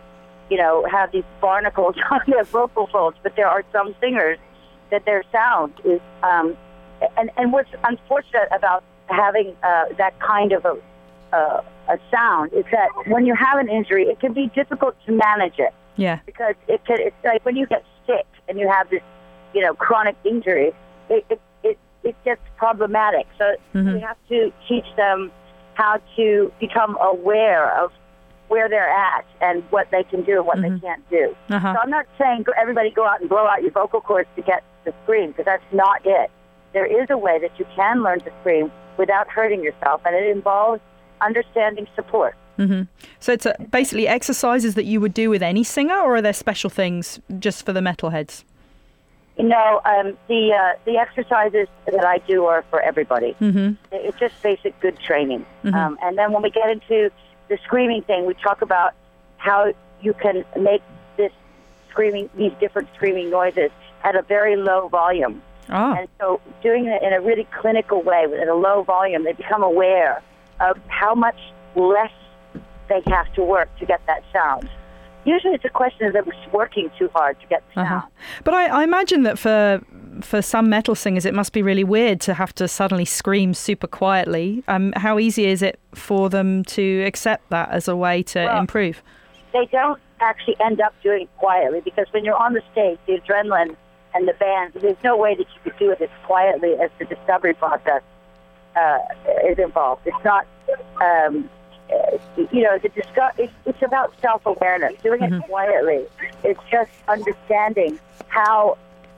[0.49, 3.17] you know have these barnacles on their vocal folds.
[3.23, 4.37] But there are some singers
[4.91, 6.01] that their sound is.
[6.23, 6.57] Um,
[7.15, 10.77] and and what's unfortunate about having uh, that kind of a
[11.33, 15.11] uh, a sound is that when you have an injury, it can be difficult to
[15.11, 16.19] manage it Yeah.
[16.25, 19.01] because it can, it's like when you get sick and you have this,
[19.53, 20.71] you know, chronic injury,
[21.09, 23.27] it it it, it gets problematic.
[23.37, 25.31] So we have to teach them
[25.73, 27.91] how to become aware of
[28.47, 31.35] where they're at and what they can do and what they can't do.
[31.49, 31.73] Uh huh.
[31.73, 34.63] So I'm not saying everybody go out and blow out your vocal cords to get
[34.85, 36.31] to scream because that's not it.
[36.73, 40.27] There is a way that you can learn to scream without hurting yourself, and it
[40.35, 40.81] involves
[41.21, 42.35] understanding support.
[43.19, 46.33] So it's uh basically exercises that you would do with any singer, or are there
[46.33, 48.43] special things just for the metalheads?
[49.39, 53.35] Know, um, the uh, the exercises that I do are for everybody.
[53.39, 53.73] Mm-hmm.
[53.91, 55.45] It's just basic good training.
[55.63, 57.11] Um, and then when we get into
[57.47, 58.95] the screaming thing, we talk about
[59.37, 60.81] how you can make
[61.17, 61.31] this
[61.89, 63.69] screaming, these different screaming noises
[64.03, 65.41] at a very low volume.
[65.69, 65.95] Ah.
[65.97, 69.63] And so, doing it in a really clinical way, at a low volume, they become
[69.63, 70.21] aware
[70.59, 71.39] of how much
[71.75, 72.11] less
[72.89, 74.69] they have to work to get that sound.
[75.25, 77.87] Usually, it's a question of them working too hard to get the sound.
[77.87, 78.07] Uh-huh.
[78.45, 79.81] But I, I imagine that for
[80.21, 83.87] for some metal singers, it must be really weird to have to suddenly scream super
[83.87, 84.63] quietly.
[84.67, 88.59] Um, how easy is it for them to accept that as a way to Well,
[88.59, 89.03] improve?
[89.53, 93.13] they don't actually end up doing it quietly because when you're on the stage, the
[93.19, 93.75] adrenaline
[94.13, 97.05] and the band, there's no way that you could do it as quietly as the
[97.05, 98.01] discovery process
[98.75, 98.99] uh,
[99.47, 100.01] is involved.
[100.05, 100.47] It's not,
[101.01, 101.49] um,
[101.91, 102.17] Uh,
[102.51, 105.01] you know, the disco- it's, it's about self-awareness.
[105.01, 105.49] Doing it mm-hmm.
[105.49, 106.05] quietly,
[106.43, 108.77] it's just understanding how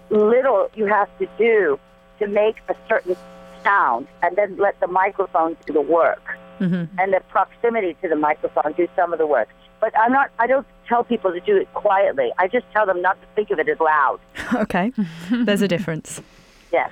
[0.09, 1.79] little you have to do
[2.19, 3.15] to make a certain
[3.63, 6.21] sound, and then let the microphone do the work
[6.59, 6.99] mm-hmm.
[6.99, 9.49] and the proximity to the microphone do some of the work.
[9.79, 10.29] But I'm not.
[10.39, 12.31] I don't tell people to do it quietly.
[12.37, 14.19] I just tell them not to think of it as loud.
[14.55, 14.91] okay,
[15.31, 16.21] there's a difference.
[16.71, 16.91] Yes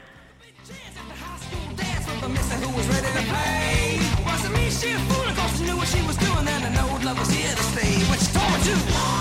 [6.46, 7.96] and an old love was here to stay.
[8.12, 9.17] Which told you.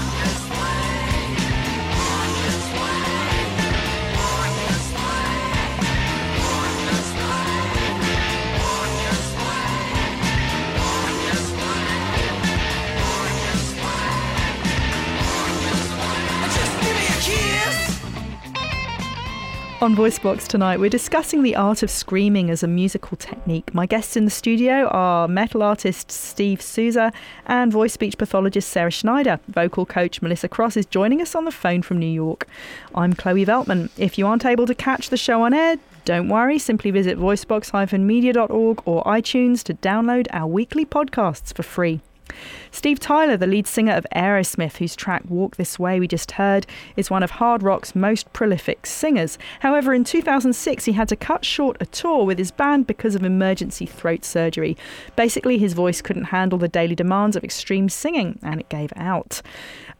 [19.86, 23.72] On VoiceBox tonight, we're discussing the art of screaming as a musical technique.
[23.72, 27.12] My guests in the studio are metal artist Steve Souza
[27.46, 29.38] and voice speech pathologist Sarah Schneider.
[29.46, 32.48] Vocal coach Melissa Cross is joining us on the phone from New York.
[32.96, 33.90] I'm Chloe Veltman.
[33.96, 38.82] If you aren't able to catch the show on air, don't worry, simply visit voicebox-media.org
[38.84, 42.00] or iTunes to download our weekly podcasts for free.
[42.70, 46.66] Steve Tyler, the lead singer of Aerosmith, whose track Walk This Way we just heard,
[46.96, 49.38] is one of hard rock's most prolific singers.
[49.60, 53.22] However, in 2006, he had to cut short a tour with his band because of
[53.22, 54.76] emergency throat surgery.
[55.16, 59.40] Basically, his voice couldn't handle the daily demands of extreme singing and it gave out.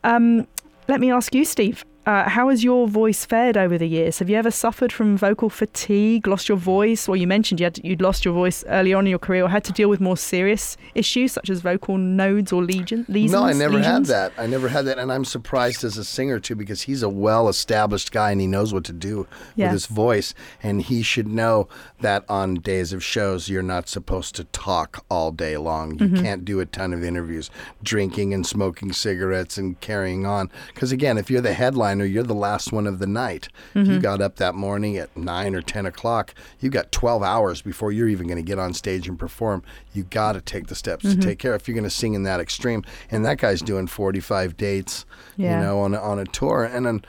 [0.04, 0.46] Um,
[0.88, 1.84] let me ask you, Steve.
[2.06, 4.20] Uh, how has your voice fared over the years?
[4.20, 7.08] Have you ever suffered from vocal fatigue, lost your voice?
[7.08, 9.48] Well, you mentioned you had you'd lost your voice early on in your career, or
[9.48, 13.32] had to deal with more serious issues such as vocal nodes or legion, lesions.
[13.32, 14.32] No, I never had that.
[14.38, 18.12] I never had that, and I'm surprised as a singer too because he's a well-established
[18.12, 19.26] guy and he knows what to do
[19.56, 19.66] Yeah.
[19.66, 20.32] with his voice,
[20.62, 21.68] and he should know
[22.00, 25.98] that on days of shows you're not supposed to talk all day long.
[25.98, 27.50] You can't do a ton of interviews,
[27.82, 30.50] drinking and smoking cigarettes and carrying on.
[30.72, 31.52] Because again, if you're the
[31.96, 33.48] headliner, you're the last one of the night.
[33.74, 34.00] If you mm-hmm.
[34.00, 38.08] got up that morning at nine or ten o'clock, You've got 12 hours before you're
[38.08, 39.62] even going to get on stage and perform.
[39.92, 41.20] You got to take the steps to mm-hmm.
[41.20, 41.54] take care.
[41.54, 45.04] If you're going to sing in that extreme, and that guy's doing 45 dates,
[45.36, 45.58] Yeah.
[45.58, 47.04] you know, on a, on a tour, and then.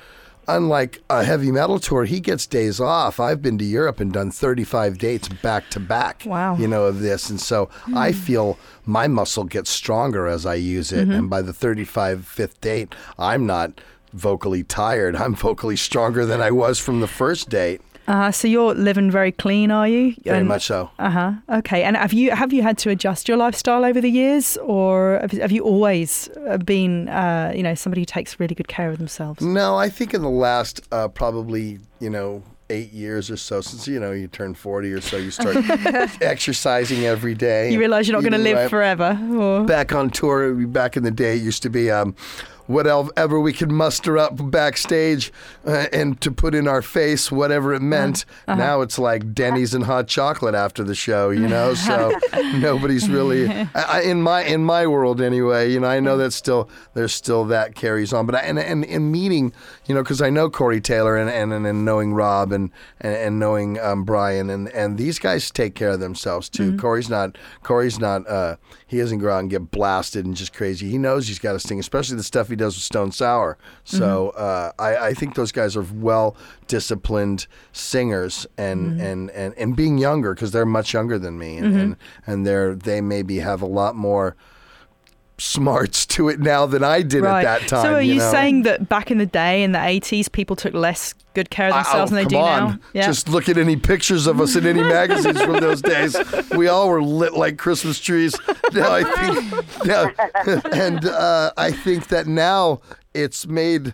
[0.49, 3.19] Unlike a heavy metal tour, he gets days off.
[3.19, 6.23] I've been to Europe and done 35 dates back to back.
[6.25, 6.55] Wow.
[6.55, 7.29] You know, of this.
[7.29, 8.17] And so I hmm.
[8.17, 11.09] feel my muscle gets stronger as I use it.
[11.09, 11.11] Mm-hmm.
[11.11, 13.81] And by the 35, fifth date, I'm not
[14.13, 15.15] vocally tired.
[15.15, 17.81] I'm vocally stronger than I was from the first date.
[18.07, 20.15] Uh, so you're living very clean, are you?
[20.23, 20.89] Very much so.
[20.97, 21.33] Uh huh.
[21.49, 21.83] Okay.
[21.83, 25.31] And have you have you had to adjust your lifestyle over the years, or have,
[25.33, 28.97] have you always uh, been, uh, you know, somebody who takes really good care of
[28.97, 29.41] themselves?
[29.41, 33.87] No, I think in the last uh, probably, you know, eight years or so, since,
[33.87, 35.57] you know, you turn 40 or so, you start
[36.21, 37.71] exercising every day.
[37.71, 38.69] You realise you're not going to live right.
[38.69, 39.19] forever.
[39.37, 39.63] Or...
[39.65, 42.15] back on tour back in the day it used to be um,
[42.67, 45.31] whatever we could muster up backstage
[45.65, 48.25] uh, and to put in our face whatever it meant.
[48.47, 51.73] Now it's like denny's and hot chocolate after the show you know?
[51.73, 52.11] So
[52.55, 56.31] nobody's really I, I- in my in my world anyway you know i know that
[56.31, 58.25] still there's still that carries on.
[58.25, 59.53] But I, and, and in meeting
[59.87, 63.39] you know because i know corey taylor and, and, and, knowing rob and and, and
[63.39, 66.77] knowing um, brian and, and these guys take care of themselves too.
[66.77, 70.89] Corey's not corey's not uh, he doesn't go out and get blasted and just crazy.
[70.89, 73.57] He knows he's got to sing especially the stuff he does with stone sour.
[73.83, 76.35] So uh, I, I think those guys are well
[76.67, 81.75] disciplined singers and, and, and, and being younger because they're much younger than me and,
[81.75, 84.35] and, and they're they maybe have a lot more
[85.39, 87.45] smarts to it now than I did right.
[87.45, 88.31] at that time so are you, know?
[88.31, 91.73] saying that back in the day, in the 80s, people took less good care of
[91.73, 92.69] I- themselves oh, than they do on.
[92.71, 92.79] now?
[92.93, 93.05] Yeah.
[93.05, 96.15] Just look at any pictures of us in any magazines from those days.
[96.55, 98.35] We all were lit like Christmas trees.
[98.73, 100.11] Now I think, now,
[100.73, 102.81] and uh, I think that now
[103.13, 103.93] it's made.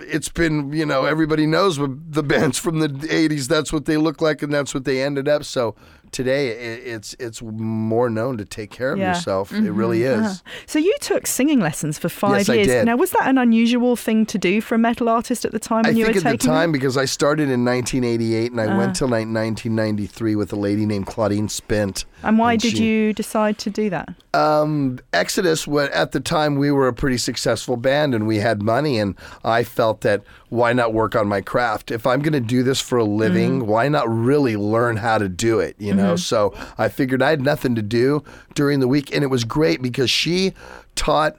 [0.00, 3.46] It's been, you know, everybody knows the bands from the '80s.
[3.46, 5.44] That's what they look like, and that's what they ended up.
[5.44, 5.76] So
[6.12, 9.06] today, it, it's it's more known to take care of Yeah.
[9.06, 9.14] Mm-hmm.
[9.18, 9.52] yourself.
[9.52, 10.20] It really is.
[10.24, 10.50] Uh-huh.
[10.66, 12.84] So you took singing lessons for five Yes, years.
[12.84, 15.84] Now, was that an unusual thing to do for a metal artist at the time
[15.86, 18.76] I you think were at the time because I started in 1988 and I Uh.
[18.78, 22.04] went till 1993 with a lady named Claudine Spint.
[22.22, 24.08] And why and did she- you decide to do that?
[24.34, 28.98] Um, Exodus, at the time, we were a pretty successful band and we had money,
[28.98, 31.90] and I felt that why not work on my craft?
[31.90, 33.68] If I'm going to do this for a living, Mm-hmm.
[33.68, 35.74] why not really learn how to do it?
[35.78, 36.16] You know, mm-hmm.
[36.16, 38.22] so I figured I had nothing to do
[38.54, 40.52] during the week, and it was great because she
[40.94, 41.36] taught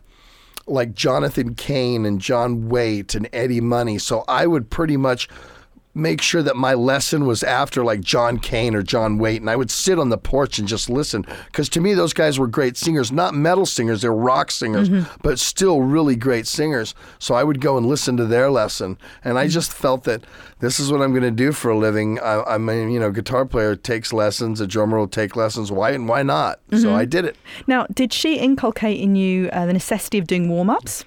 [0.67, 3.97] like Jonathan Kane and John Waite and Eddie Money.
[3.97, 5.29] So I would pretty much
[5.97, 9.55] make sure that my lesson was after like John Cain or John Waite, and I
[9.55, 11.25] would sit on the porch and just listen.
[11.45, 15.11] Because to me, those guys were great singers, not metal singers, they're rock singers, mm-hmm.
[15.21, 16.93] but still really great singers.
[17.19, 19.51] So I would go and listen to their lesson, and I mm-hmm.
[19.51, 20.23] just felt that
[20.59, 22.19] this is what I'm going to do for a living.
[22.19, 25.71] I, I'm a you know guitar player takes lessons, a drummer will take lessons.
[25.71, 26.59] Why and why not?
[26.71, 26.95] So mm-hmm.
[26.95, 27.35] I did it.
[27.65, 31.05] Now, did she inculcate in you uh, the necessity of doing warm ups?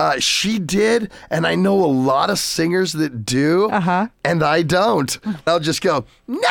[0.00, 4.06] Uh, she did, and I know a lot of singers that do, Uh-huh.
[4.24, 5.18] and I don't.
[5.46, 6.48] I'll just go, nah!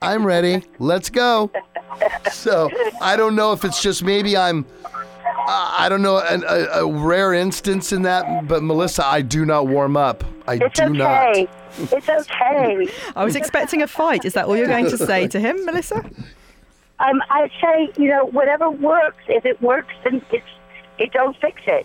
[0.00, 0.64] I'm ready.
[0.80, 1.50] Let's go.
[2.32, 2.68] So
[3.00, 6.86] I don't know if it's just maybe I'm, uh, I don't know, an, a, a
[6.92, 10.24] rare instance in that, but Melissa, I do not warm up.
[10.48, 11.28] I It's do not.
[11.30, 11.48] okay.
[11.78, 12.88] It's okay.
[13.16, 14.24] I was expecting a fight.
[14.24, 15.98] Is that all you're going to say to him, Melissa?
[16.98, 19.22] um, I say, you know, whatever works.
[19.28, 20.44] If it works, then it's
[21.02, 21.84] it don't fix it.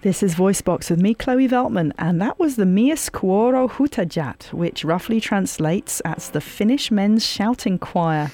[0.00, 5.20] This is Voicebox with me, Chloe Veltman, and that was the Mieskuoro Huutajat, which roughly
[5.20, 8.30] translates as the Finnish Men's Shouting Choir.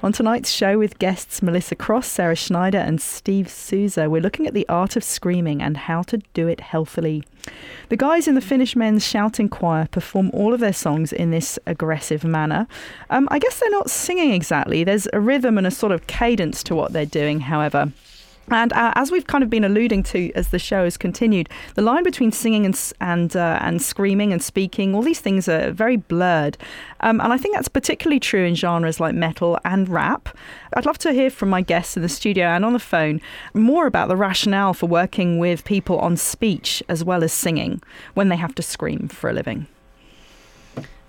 [0.00, 4.54] On tonight's show with guests Melissa Cross, Sarah Schneider, and Steve Souza, we're looking at
[4.54, 7.24] the art of screaming and how to do it healthily.
[7.88, 11.58] The guys in the Finnish Men's Shouting Choir perform all of their songs in this
[11.66, 12.68] aggressive manner.
[13.10, 16.62] Um, I guess they're not singing exactly, there's a rhythm and a sort of cadence
[16.62, 17.90] to what they're doing, however.
[18.50, 21.82] And uh, as we've kind of been alluding to as the show has continued, the
[21.82, 25.96] line between singing and and uh, and screaming and speaking, all these things are very
[25.96, 26.56] blurred.
[27.00, 30.36] Um, and I think that's particularly true in genres like metal and rap.
[30.74, 33.20] I'd love to hear from my guests in the studio and on the phone
[33.54, 37.82] more about the rationale for working with people on speech as well as singing
[38.14, 39.66] when they have to scream for a living.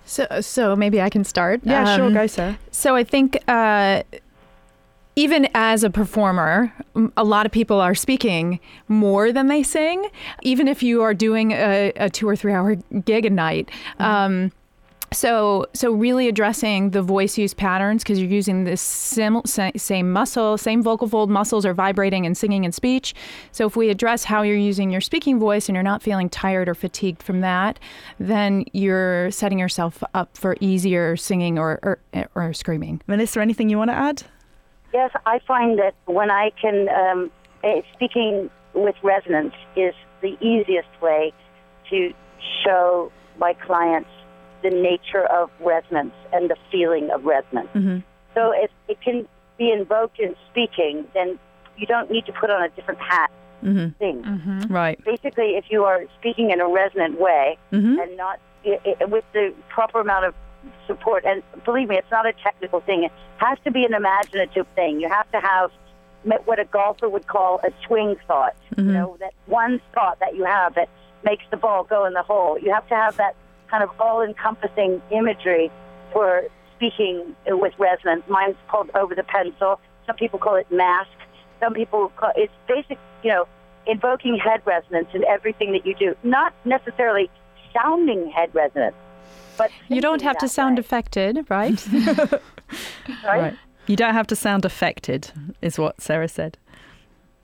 [0.04, 1.60] So, so maybe I can start.
[1.62, 2.58] Yeah, um, sure, go, sir.
[2.70, 3.38] So I think.
[3.48, 4.02] Uh,
[5.20, 6.72] even as a performer,
[7.14, 8.58] a lot of people are speaking
[8.88, 10.08] more than they sing,
[10.40, 13.68] even if you are doing a, a two or three hour gig a night.
[13.98, 14.02] Mm-hmm.
[14.02, 14.52] Um,
[15.12, 20.56] so, so really addressing the voice use patterns because you're using the sim- same muscle,
[20.56, 23.12] same vocal fold muscles are vibrating and singing and speech.
[23.52, 26.66] So, if we address how you're using your speaking voice and you're not feeling tired
[26.66, 27.78] or fatigued from that,
[28.18, 33.02] then you're setting yourself up for easier singing or, or, or screaming.
[33.06, 34.22] Melissa, anything you want to add?
[34.92, 37.30] Yes, I find that when I can, um,
[37.62, 41.32] eh, speaking with resonance is the easiest way
[41.90, 42.12] to
[42.64, 44.10] show my clients
[44.62, 47.68] the nature of resonance and the feeling of resonance.
[47.74, 47.98] Mm-hmm.
[48.34, 49.26] So if it can
[49.58, 51.38] be invoked in speaking, then
[51.76, 53.30] you don't need to put on a different hat
[53.62, 53.90] mm-hmm.
[53.98, 54.22] thing.
[54.22, 54.72] Mm-hmm.
[54.72, 55.02] Right.
[55.04, 57.98] Basically, if you are speaking in a resonant way mm-hmm.
[57.98, 60.34] and not it, it, with the proper amount of
[60.86, 61.24] support.
[61.24, 63.04] And believe me, it's not a technical thing.
[63.04, 65.00] It has to be an imaginative thing.
[65.00, 65.70] You have to have
[66.44, 68.54] what a golfer would call a swing thought.
[68.74, 68.88] Mm-hmm.
[68.88, 70.88] You know, that one thought that you have that
[71.24, 72.58] makes the ball go in the hole.
[72.58, 73.36] You have to have that
[73.70, 75.70] kind of all-encompassing imagery
[76.12, 76.44] for
[76.76, 78.22] speaking with resonance.
[78.28, 79.80] Mine's called over the pencil.
[80.06, 81.10] Some people call it mask.
[81.60, 82.98] Some people call it's basic.
[83.22, 83.48] You know,
[83.86, 86.16] invoking head resonance in everything that you do.
[86.22, 87.30] Not necessarily
[87.72, 88.96] sounding head resonance,
[89.60, 90.80] but you don't have to sound way.
[90.80, 91.86] affected, right?
[93.24, 93.54] right?
[93.86, 96.56] You don't have to sound affected, is what Sarah said.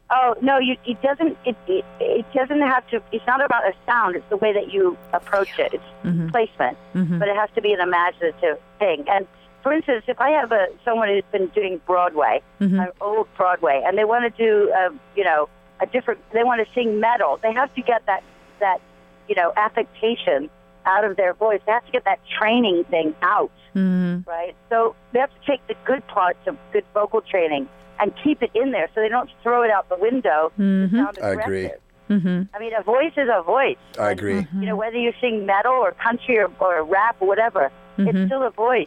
[0.09, 1.37] Oh no, you, it doesn't.
[1.45, 3.03] It, it it doesn't have to.
[3.13, 4.17] It's not about a sound.
[4.17, 5.75] It's the way that you approach it.
[5.75, 6.29] It's mm-hmm.
[6.29, 7.19] placement, mm-hmm.
[7.19, 9.05] but it has to be an imaginative thing.
[9.09, 9.27] And
[9.63, 12.81] for instance, if I have a someone who's been doing Broadway, mm-hmm.
[12.81, 15.51] uh, old Broadway, and they want to do, uh, you know,
[15.81, 16.21] a different.
[16.33, 17.39] They want to sing metal.
[17.43, 18.23] They have to get that
[18.61, 18.81] that
[19.29, 20.49] you know affectation
[20.87, 21.61] out of their voice.
[21.67, 24.29] They have to get that training thing out, mm-hmm.
[24.29, 24.55] right?
[24.71, 27.69] So they have to take the good parts of good vocal training
[28.01, 31.05] and keep it in there so they don't throw it out the window mm-hmm.
[31.23, 31.71] I agree.
[32.11, 32.43] Mm-hmm.
[32.55, 33.79] I mean, a voice is a voice.
[33.99, 34.39] I agree.
[34.39, 38.09] And, you know, whether you sing metal or country or, or rap or whatever, it's
[38.09, 38.27] mm-hmm.
[38.27, 38.87] still a voice,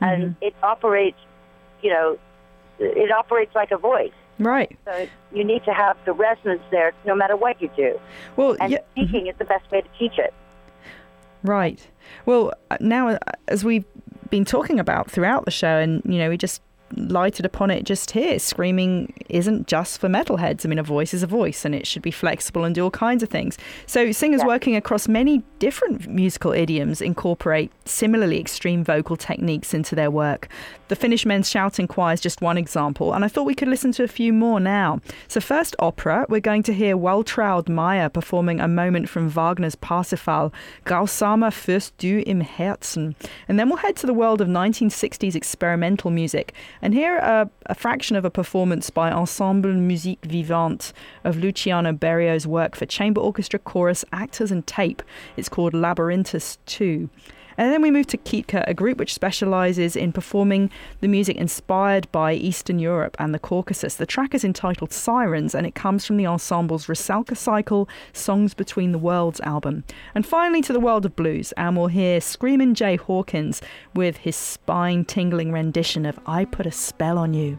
[0.00, 0.44] and mm-hmm.
[0.44, 1.18] it operates.
[1.82, 2.18] You know,
[2.78, 4.12] it operates like a voice.
[4.38, 4.78] Right.
[4.84, 7.98] So you need to have the resonance there, no matter what you do.
[8.36, 8.78] Well, and yeah.
[8.92, 10.32] speaking is the best way to teach it.
[11.42, 11.86] Right.
[12.26, 13.18] Well, uh, now uh,
[13.48, 13.84] as we've
[14.30, 16.62] been talking about throughout the show, and you know, we just
[16.96, 18.38] lighted upon it just here.
[18.38, 20.64] Screaming isn't just for metalheads.
[20.64, 22.90] I mean, a voice is a voice and it should be flexible and do all
[22.90, 23.58] kinds of things.
[23.86, 24.46] So, singers yeah.
[24.46, 30.48] working across many different musical idioms incorporate similarly extreme vocal techniques into their work.
[30.88, 33.92] The Finnish Men's Shouting Choir is just one example, and I thought we could listen
[33.92, 35.00] to a few more now.
[35.28, 40.52] So, first, opera, we're going to hear Waltraud Meier performing a moment from Wagner's Parsifal,
[40.84, 43.14] Grausamer Fürst du im Herzen.
[43.48, 48.16] And then we'll head to the world of 1960s experimental music and here, a, fraction
[48.16, 50.92] of a performance by Ensemble Musique Vivante
[51.24, 55.02] of Luciano Berio's work for chamber orchestra, chorus, actors, and tape.
[55.36, 57.08] It's called Laborintus 2.
[57.60, 60.70] And then we move to Kitka, a group which specializes in performing
[61.02, 63.96] the music inspired by Eastern Europe and the Caucasus.
[63.96, 68.92] The track is entitled Sirens and it comes from the ensemble's Rusalka Cycle Songs Between
[68.92, 69.84] the Worlds album.
[70.14, 73.60] And finally to the world of blues, and we'll hear Screamin' Jay Hawkins
[73.94, 77.58] with his spine tingling rendition of I Put a Spell on You.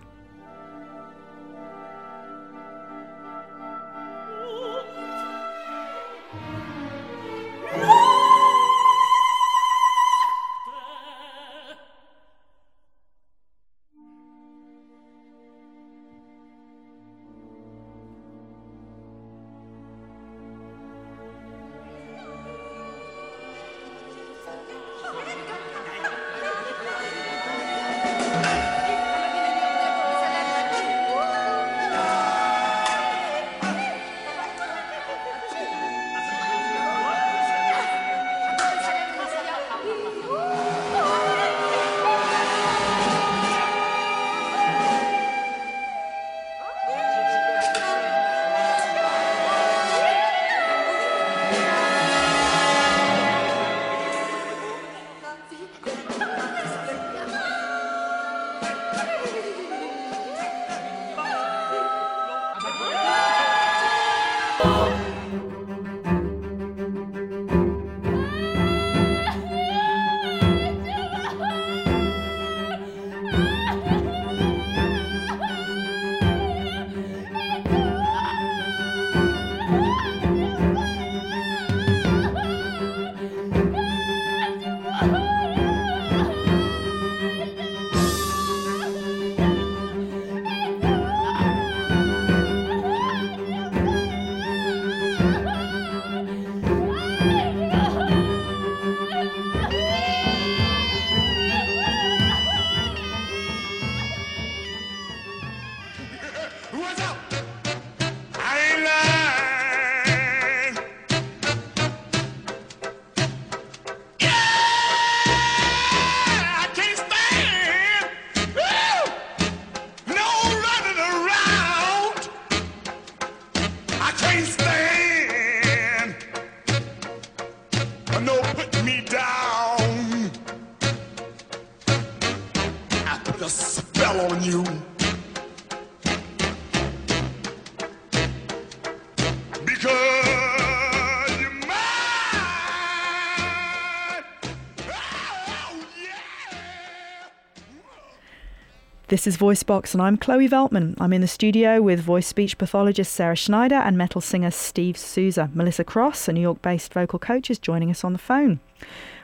[149.12, 150.96] This is VoiceBox, and I'm Chloe Veltman.
[150.98, 155.50] I'm in the studio with voice speech pathologist Sarah Schneider and metal singer Steve Souza.
[155.54, 158.62] Melissa Cross, a New York based vocal coach, is joining us on the phone.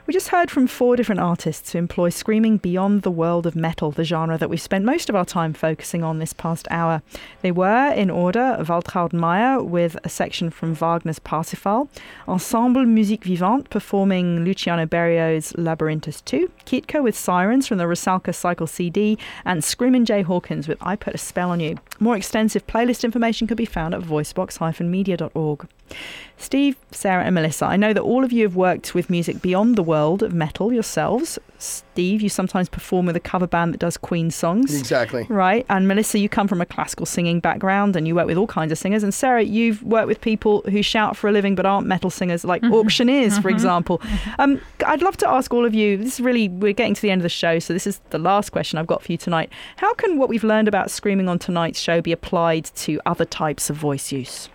[0.08, 3.90] We just heard from four different artists who employ screaming beyond the world of metal,
[3.90, 7.02] the genre that we've spent most of our time focusing on this past hour.
[7.42, 11.90] They were, in order, Waltraud Meier with a section from Wagner's Parsifal,
[12.26, 18.66] Ensemble Musique Vivante performing Luciano Berio's Laborintus 2, Kitka with Sirens from the Rusalka Cycle
[18.66, 21.76] CD, and Screamin' Jay Hawkins with I Put a Spell on You.
[22.00, 25.68] More extensive playlist information can be found at voicebox-media.org.
[26.40, 29.74] Steve, Sarah, and Melissa, I know that all of you have worked with music beyond
[29.74, 31.36] the world of metal yourselves.
[31.58, 34.78] Steve, you sometimes perform with a cover band that does Queen songs.
[34.78, 35.26] Exactly.
[35.28, 35.66] Right.
[35.68, 38.70] And Melissa, you come from a classical singing background and you work with all kinds
[38.70, 39.02] of singers.
[39.02, 42.44] And Sarah, you've worked with people who shout for a living but aren't metal singers,
[42.44, 42.72] like mm-hmm.
[42.72, 43.56] auctioneers, for mm-hmm.
[43.56, 43.98] example.
[43.98, 44.40] Mm-hmm.
[44.40, 47.10] Um, I'd love to ask all of you this is really, we're getting to the
[47.10, 49.50] end of the show, so this is the last question I've got for you tonight.
[49.76, 53.68] How can what we've learned about screaming on tonight's show be applied to other types
[53.70, 54.48] of voice use?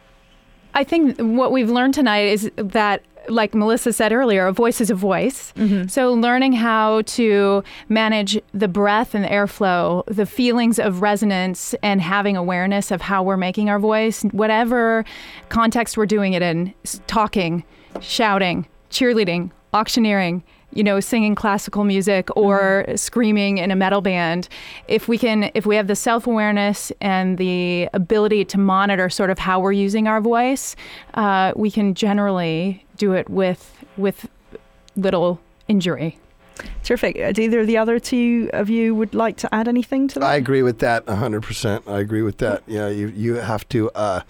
[0.73, 4.89] I think what we've learned tonight is that like Melissa said earlier, a voice is
[4.89, 5.53] a voice.
[5.55, 5.87] Mm-hmm.
[5.87, 12.01] So learning how to manage the breath and the airflow, the feelings of resonance, and
[12.01, 15.05] having awareness of how we're making our voice, whatever
[15.49, 16.73] context we're doing it in
[17.07, 17.63] talking,
[18.01, 20.43] shouting, cheerleading, auctioneering,
[20.75, 24.47] you know, singing classical music or screaming in a metal band.
[24.87, 29.29] If we can, if we have the self awareness and the ability to monitor sort
[29.29, 30.75] of how we're using our voice,
[31.13, 34.27] uh, we can generally do it with with
[34.95, 36.17] little injury.
[36.83, 37.19] Terrific.
[37.19, 40.19] Uh, Do either of the other two of you would like to add anything to
[40.19, 40.25] that?
[40.25, 41.87] I agree with that 100%.
[41.87, 42.61] I agree with that.
[42.67, 44.21] Yeah, you, you have to uh,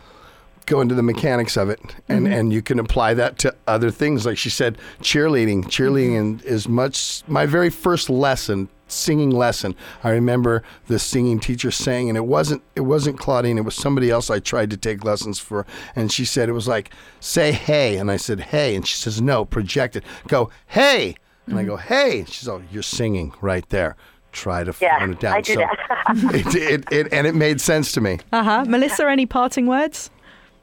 [0.65, 2.33] go into the mechanics of it, and, mm-hmm.
[2.33, 4.25] and you can apply that to other things.
[4.25, 5.65] Like she said, cheerleading.
[5.65, 6.19] Cheerleading mm-hmm.
[6.19, 8.69] and is much, my very first lesson.
[8.87, 9.75] Singing lesson.
[10.03, 13.57] I remember the singing teacher saying, and it wasn't it wasn't Claudine.
[13.57, 16.67] It was somebody else I tried to take lessons for, and she said it was
[16.67, 20.03] like, "Say hey," and I said hey, and she says, "No, project it.
[20.27, 21.15] Go hey,"
[21.47, 21.87] and I go mm-hmm.
[21.87, 22.25] hey.
[22.27, 23.95] She's all, "You're singing right there."
[24.31, 25.35] Try to Yeah, it down.
[25.35, 26.07] I do so that.
[26.35, 28.19] it, it, it, and it made sense to me.
[28.31, 28.65] Uh huh.
[28.67, 30.09] Melissa, any parting words?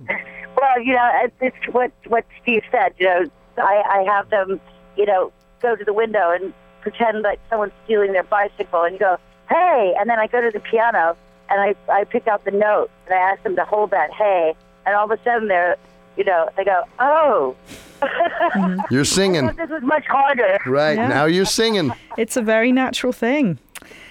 [0.09, 2.95] Well, you know, it's- it's what what Steve said.
[2.99, 3.25] You know,
[3.59, 4.61] I, I have them,
[4.97, 5.33] you know,
[5.63, 9.17] go to the window and pretend like someone's stealing their bicycle, and you go,
[9.49, 11.17] "Hey!" And then I go to the piano
[11.51, 14.55] and I I pick out the note and I ask them to hold that "Hey,"
[14.87, 15.77] and all of a sudden they're,
[16.17, 17.57] you know, they go, "Oh,
[18.91, 19.47] You're singing.
[19.57, 20.97] this was much harder." Right.
[20.97, 21.09] Yeah.
[21.09, 21.93] Now you're singing.
[22.17, 23.59] It's a very natural thing.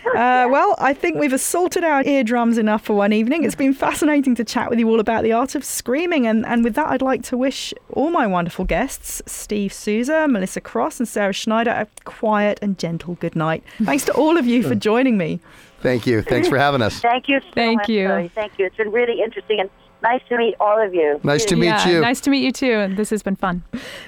[0.06, 3.44] Uh, well, I think we've assaulted our eardrums enough for one evening.
[3.44, 6.26] It's been fascinating to chat with you all about the art of screaming.
[6.26, 10.62] And, and with that, I'd like to wish all my wonderful guests, Steve Souza, Melissa
[10.62, 13.64] Cross, and Sarah Schneider, a quiet and gentle good night.
[13.84, 15.40] Thanks to all of you for joining me.
[15.82, 16.22] Thank you.
[16.22, 17.00] Thanks for having us.
[17.00, 17.40] Thank you.
[17.40, 18.08] So Thank much, you.
[18.08, 18.32] Chloe.
[18.36, 18.66] Thank you.
[18.66, 19.70] It's been really interesting and
[20.02, 21.20] nice to meet all of you.
[21.24, 22.02] Nice to meet yeah, you.
[22.02, 22.94] nice to meet you too.
[22.96, 23.64] This has been fun.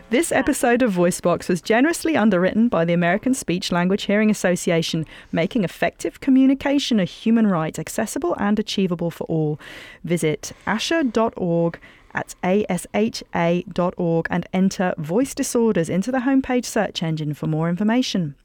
[0.10, 5.64] This episode of VoiceBox was generously underwritten by the American Speech Language Hearing Association, making
[5.64, 9.60] effective communication a human right, accessible and achievable for all.
[10.04, 11.80] Visit asha.org
[12.14, 18.36] at asha.org and enter voice disorders into the homepage search engine for more information.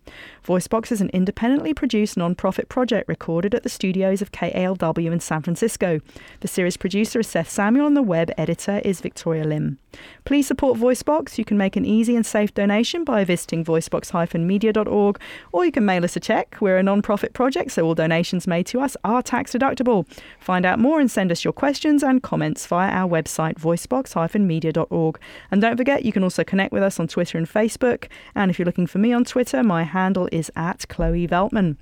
[0.46, 5.42] VoiceBox is an independently produced non-profit project recorded at the studios of KALW in San
[5.42, 6.00] Francisco.
[6.40, 9.78] The series producer is Seth Samuel and the web editor is Victoria Lim.
[10.24, 11.38] Please support VoiceBox.
[11.38, 15.20] You can make an easy and safe donation by visiting voicebox-media.org
[15.52, 16.56] or you can mail us a check.
[16.60, 20.06] We're a non-profit project, so all donations made to us are tax deductible.
[20.38, 25.18] Find out more and send us your questions and comments via our website voicebox-media.org.
[25.50, 28.08] And don't forget, you can also connect with us on Twitter and Facebook.
[28.34, 31.76] And if you're looking for me on Twitter, my handle is at Chloe Veltman.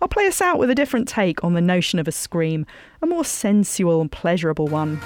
[0.00, 2.66] I'll play us out with a different take on the notion of a scream,
[3.02, 5.00] a more sensual and pleasurable one.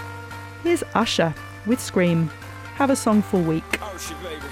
[0.63, 1.35] Here's Usher
[1.67, 2.31] with Scream.
[2.77, 3.65] Have a songful week.
[3.81, 4.47] Oh baby.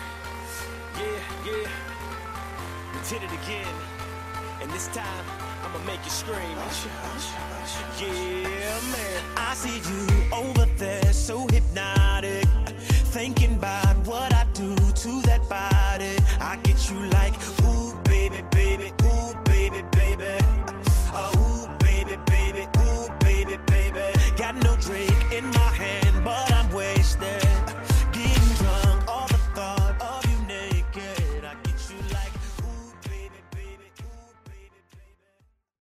[0.97, 1.05] Yeah,
[1.47, 1.69] yeah.
[2.93, 3.75] We did it again.
[4.61, 5.20] And this time,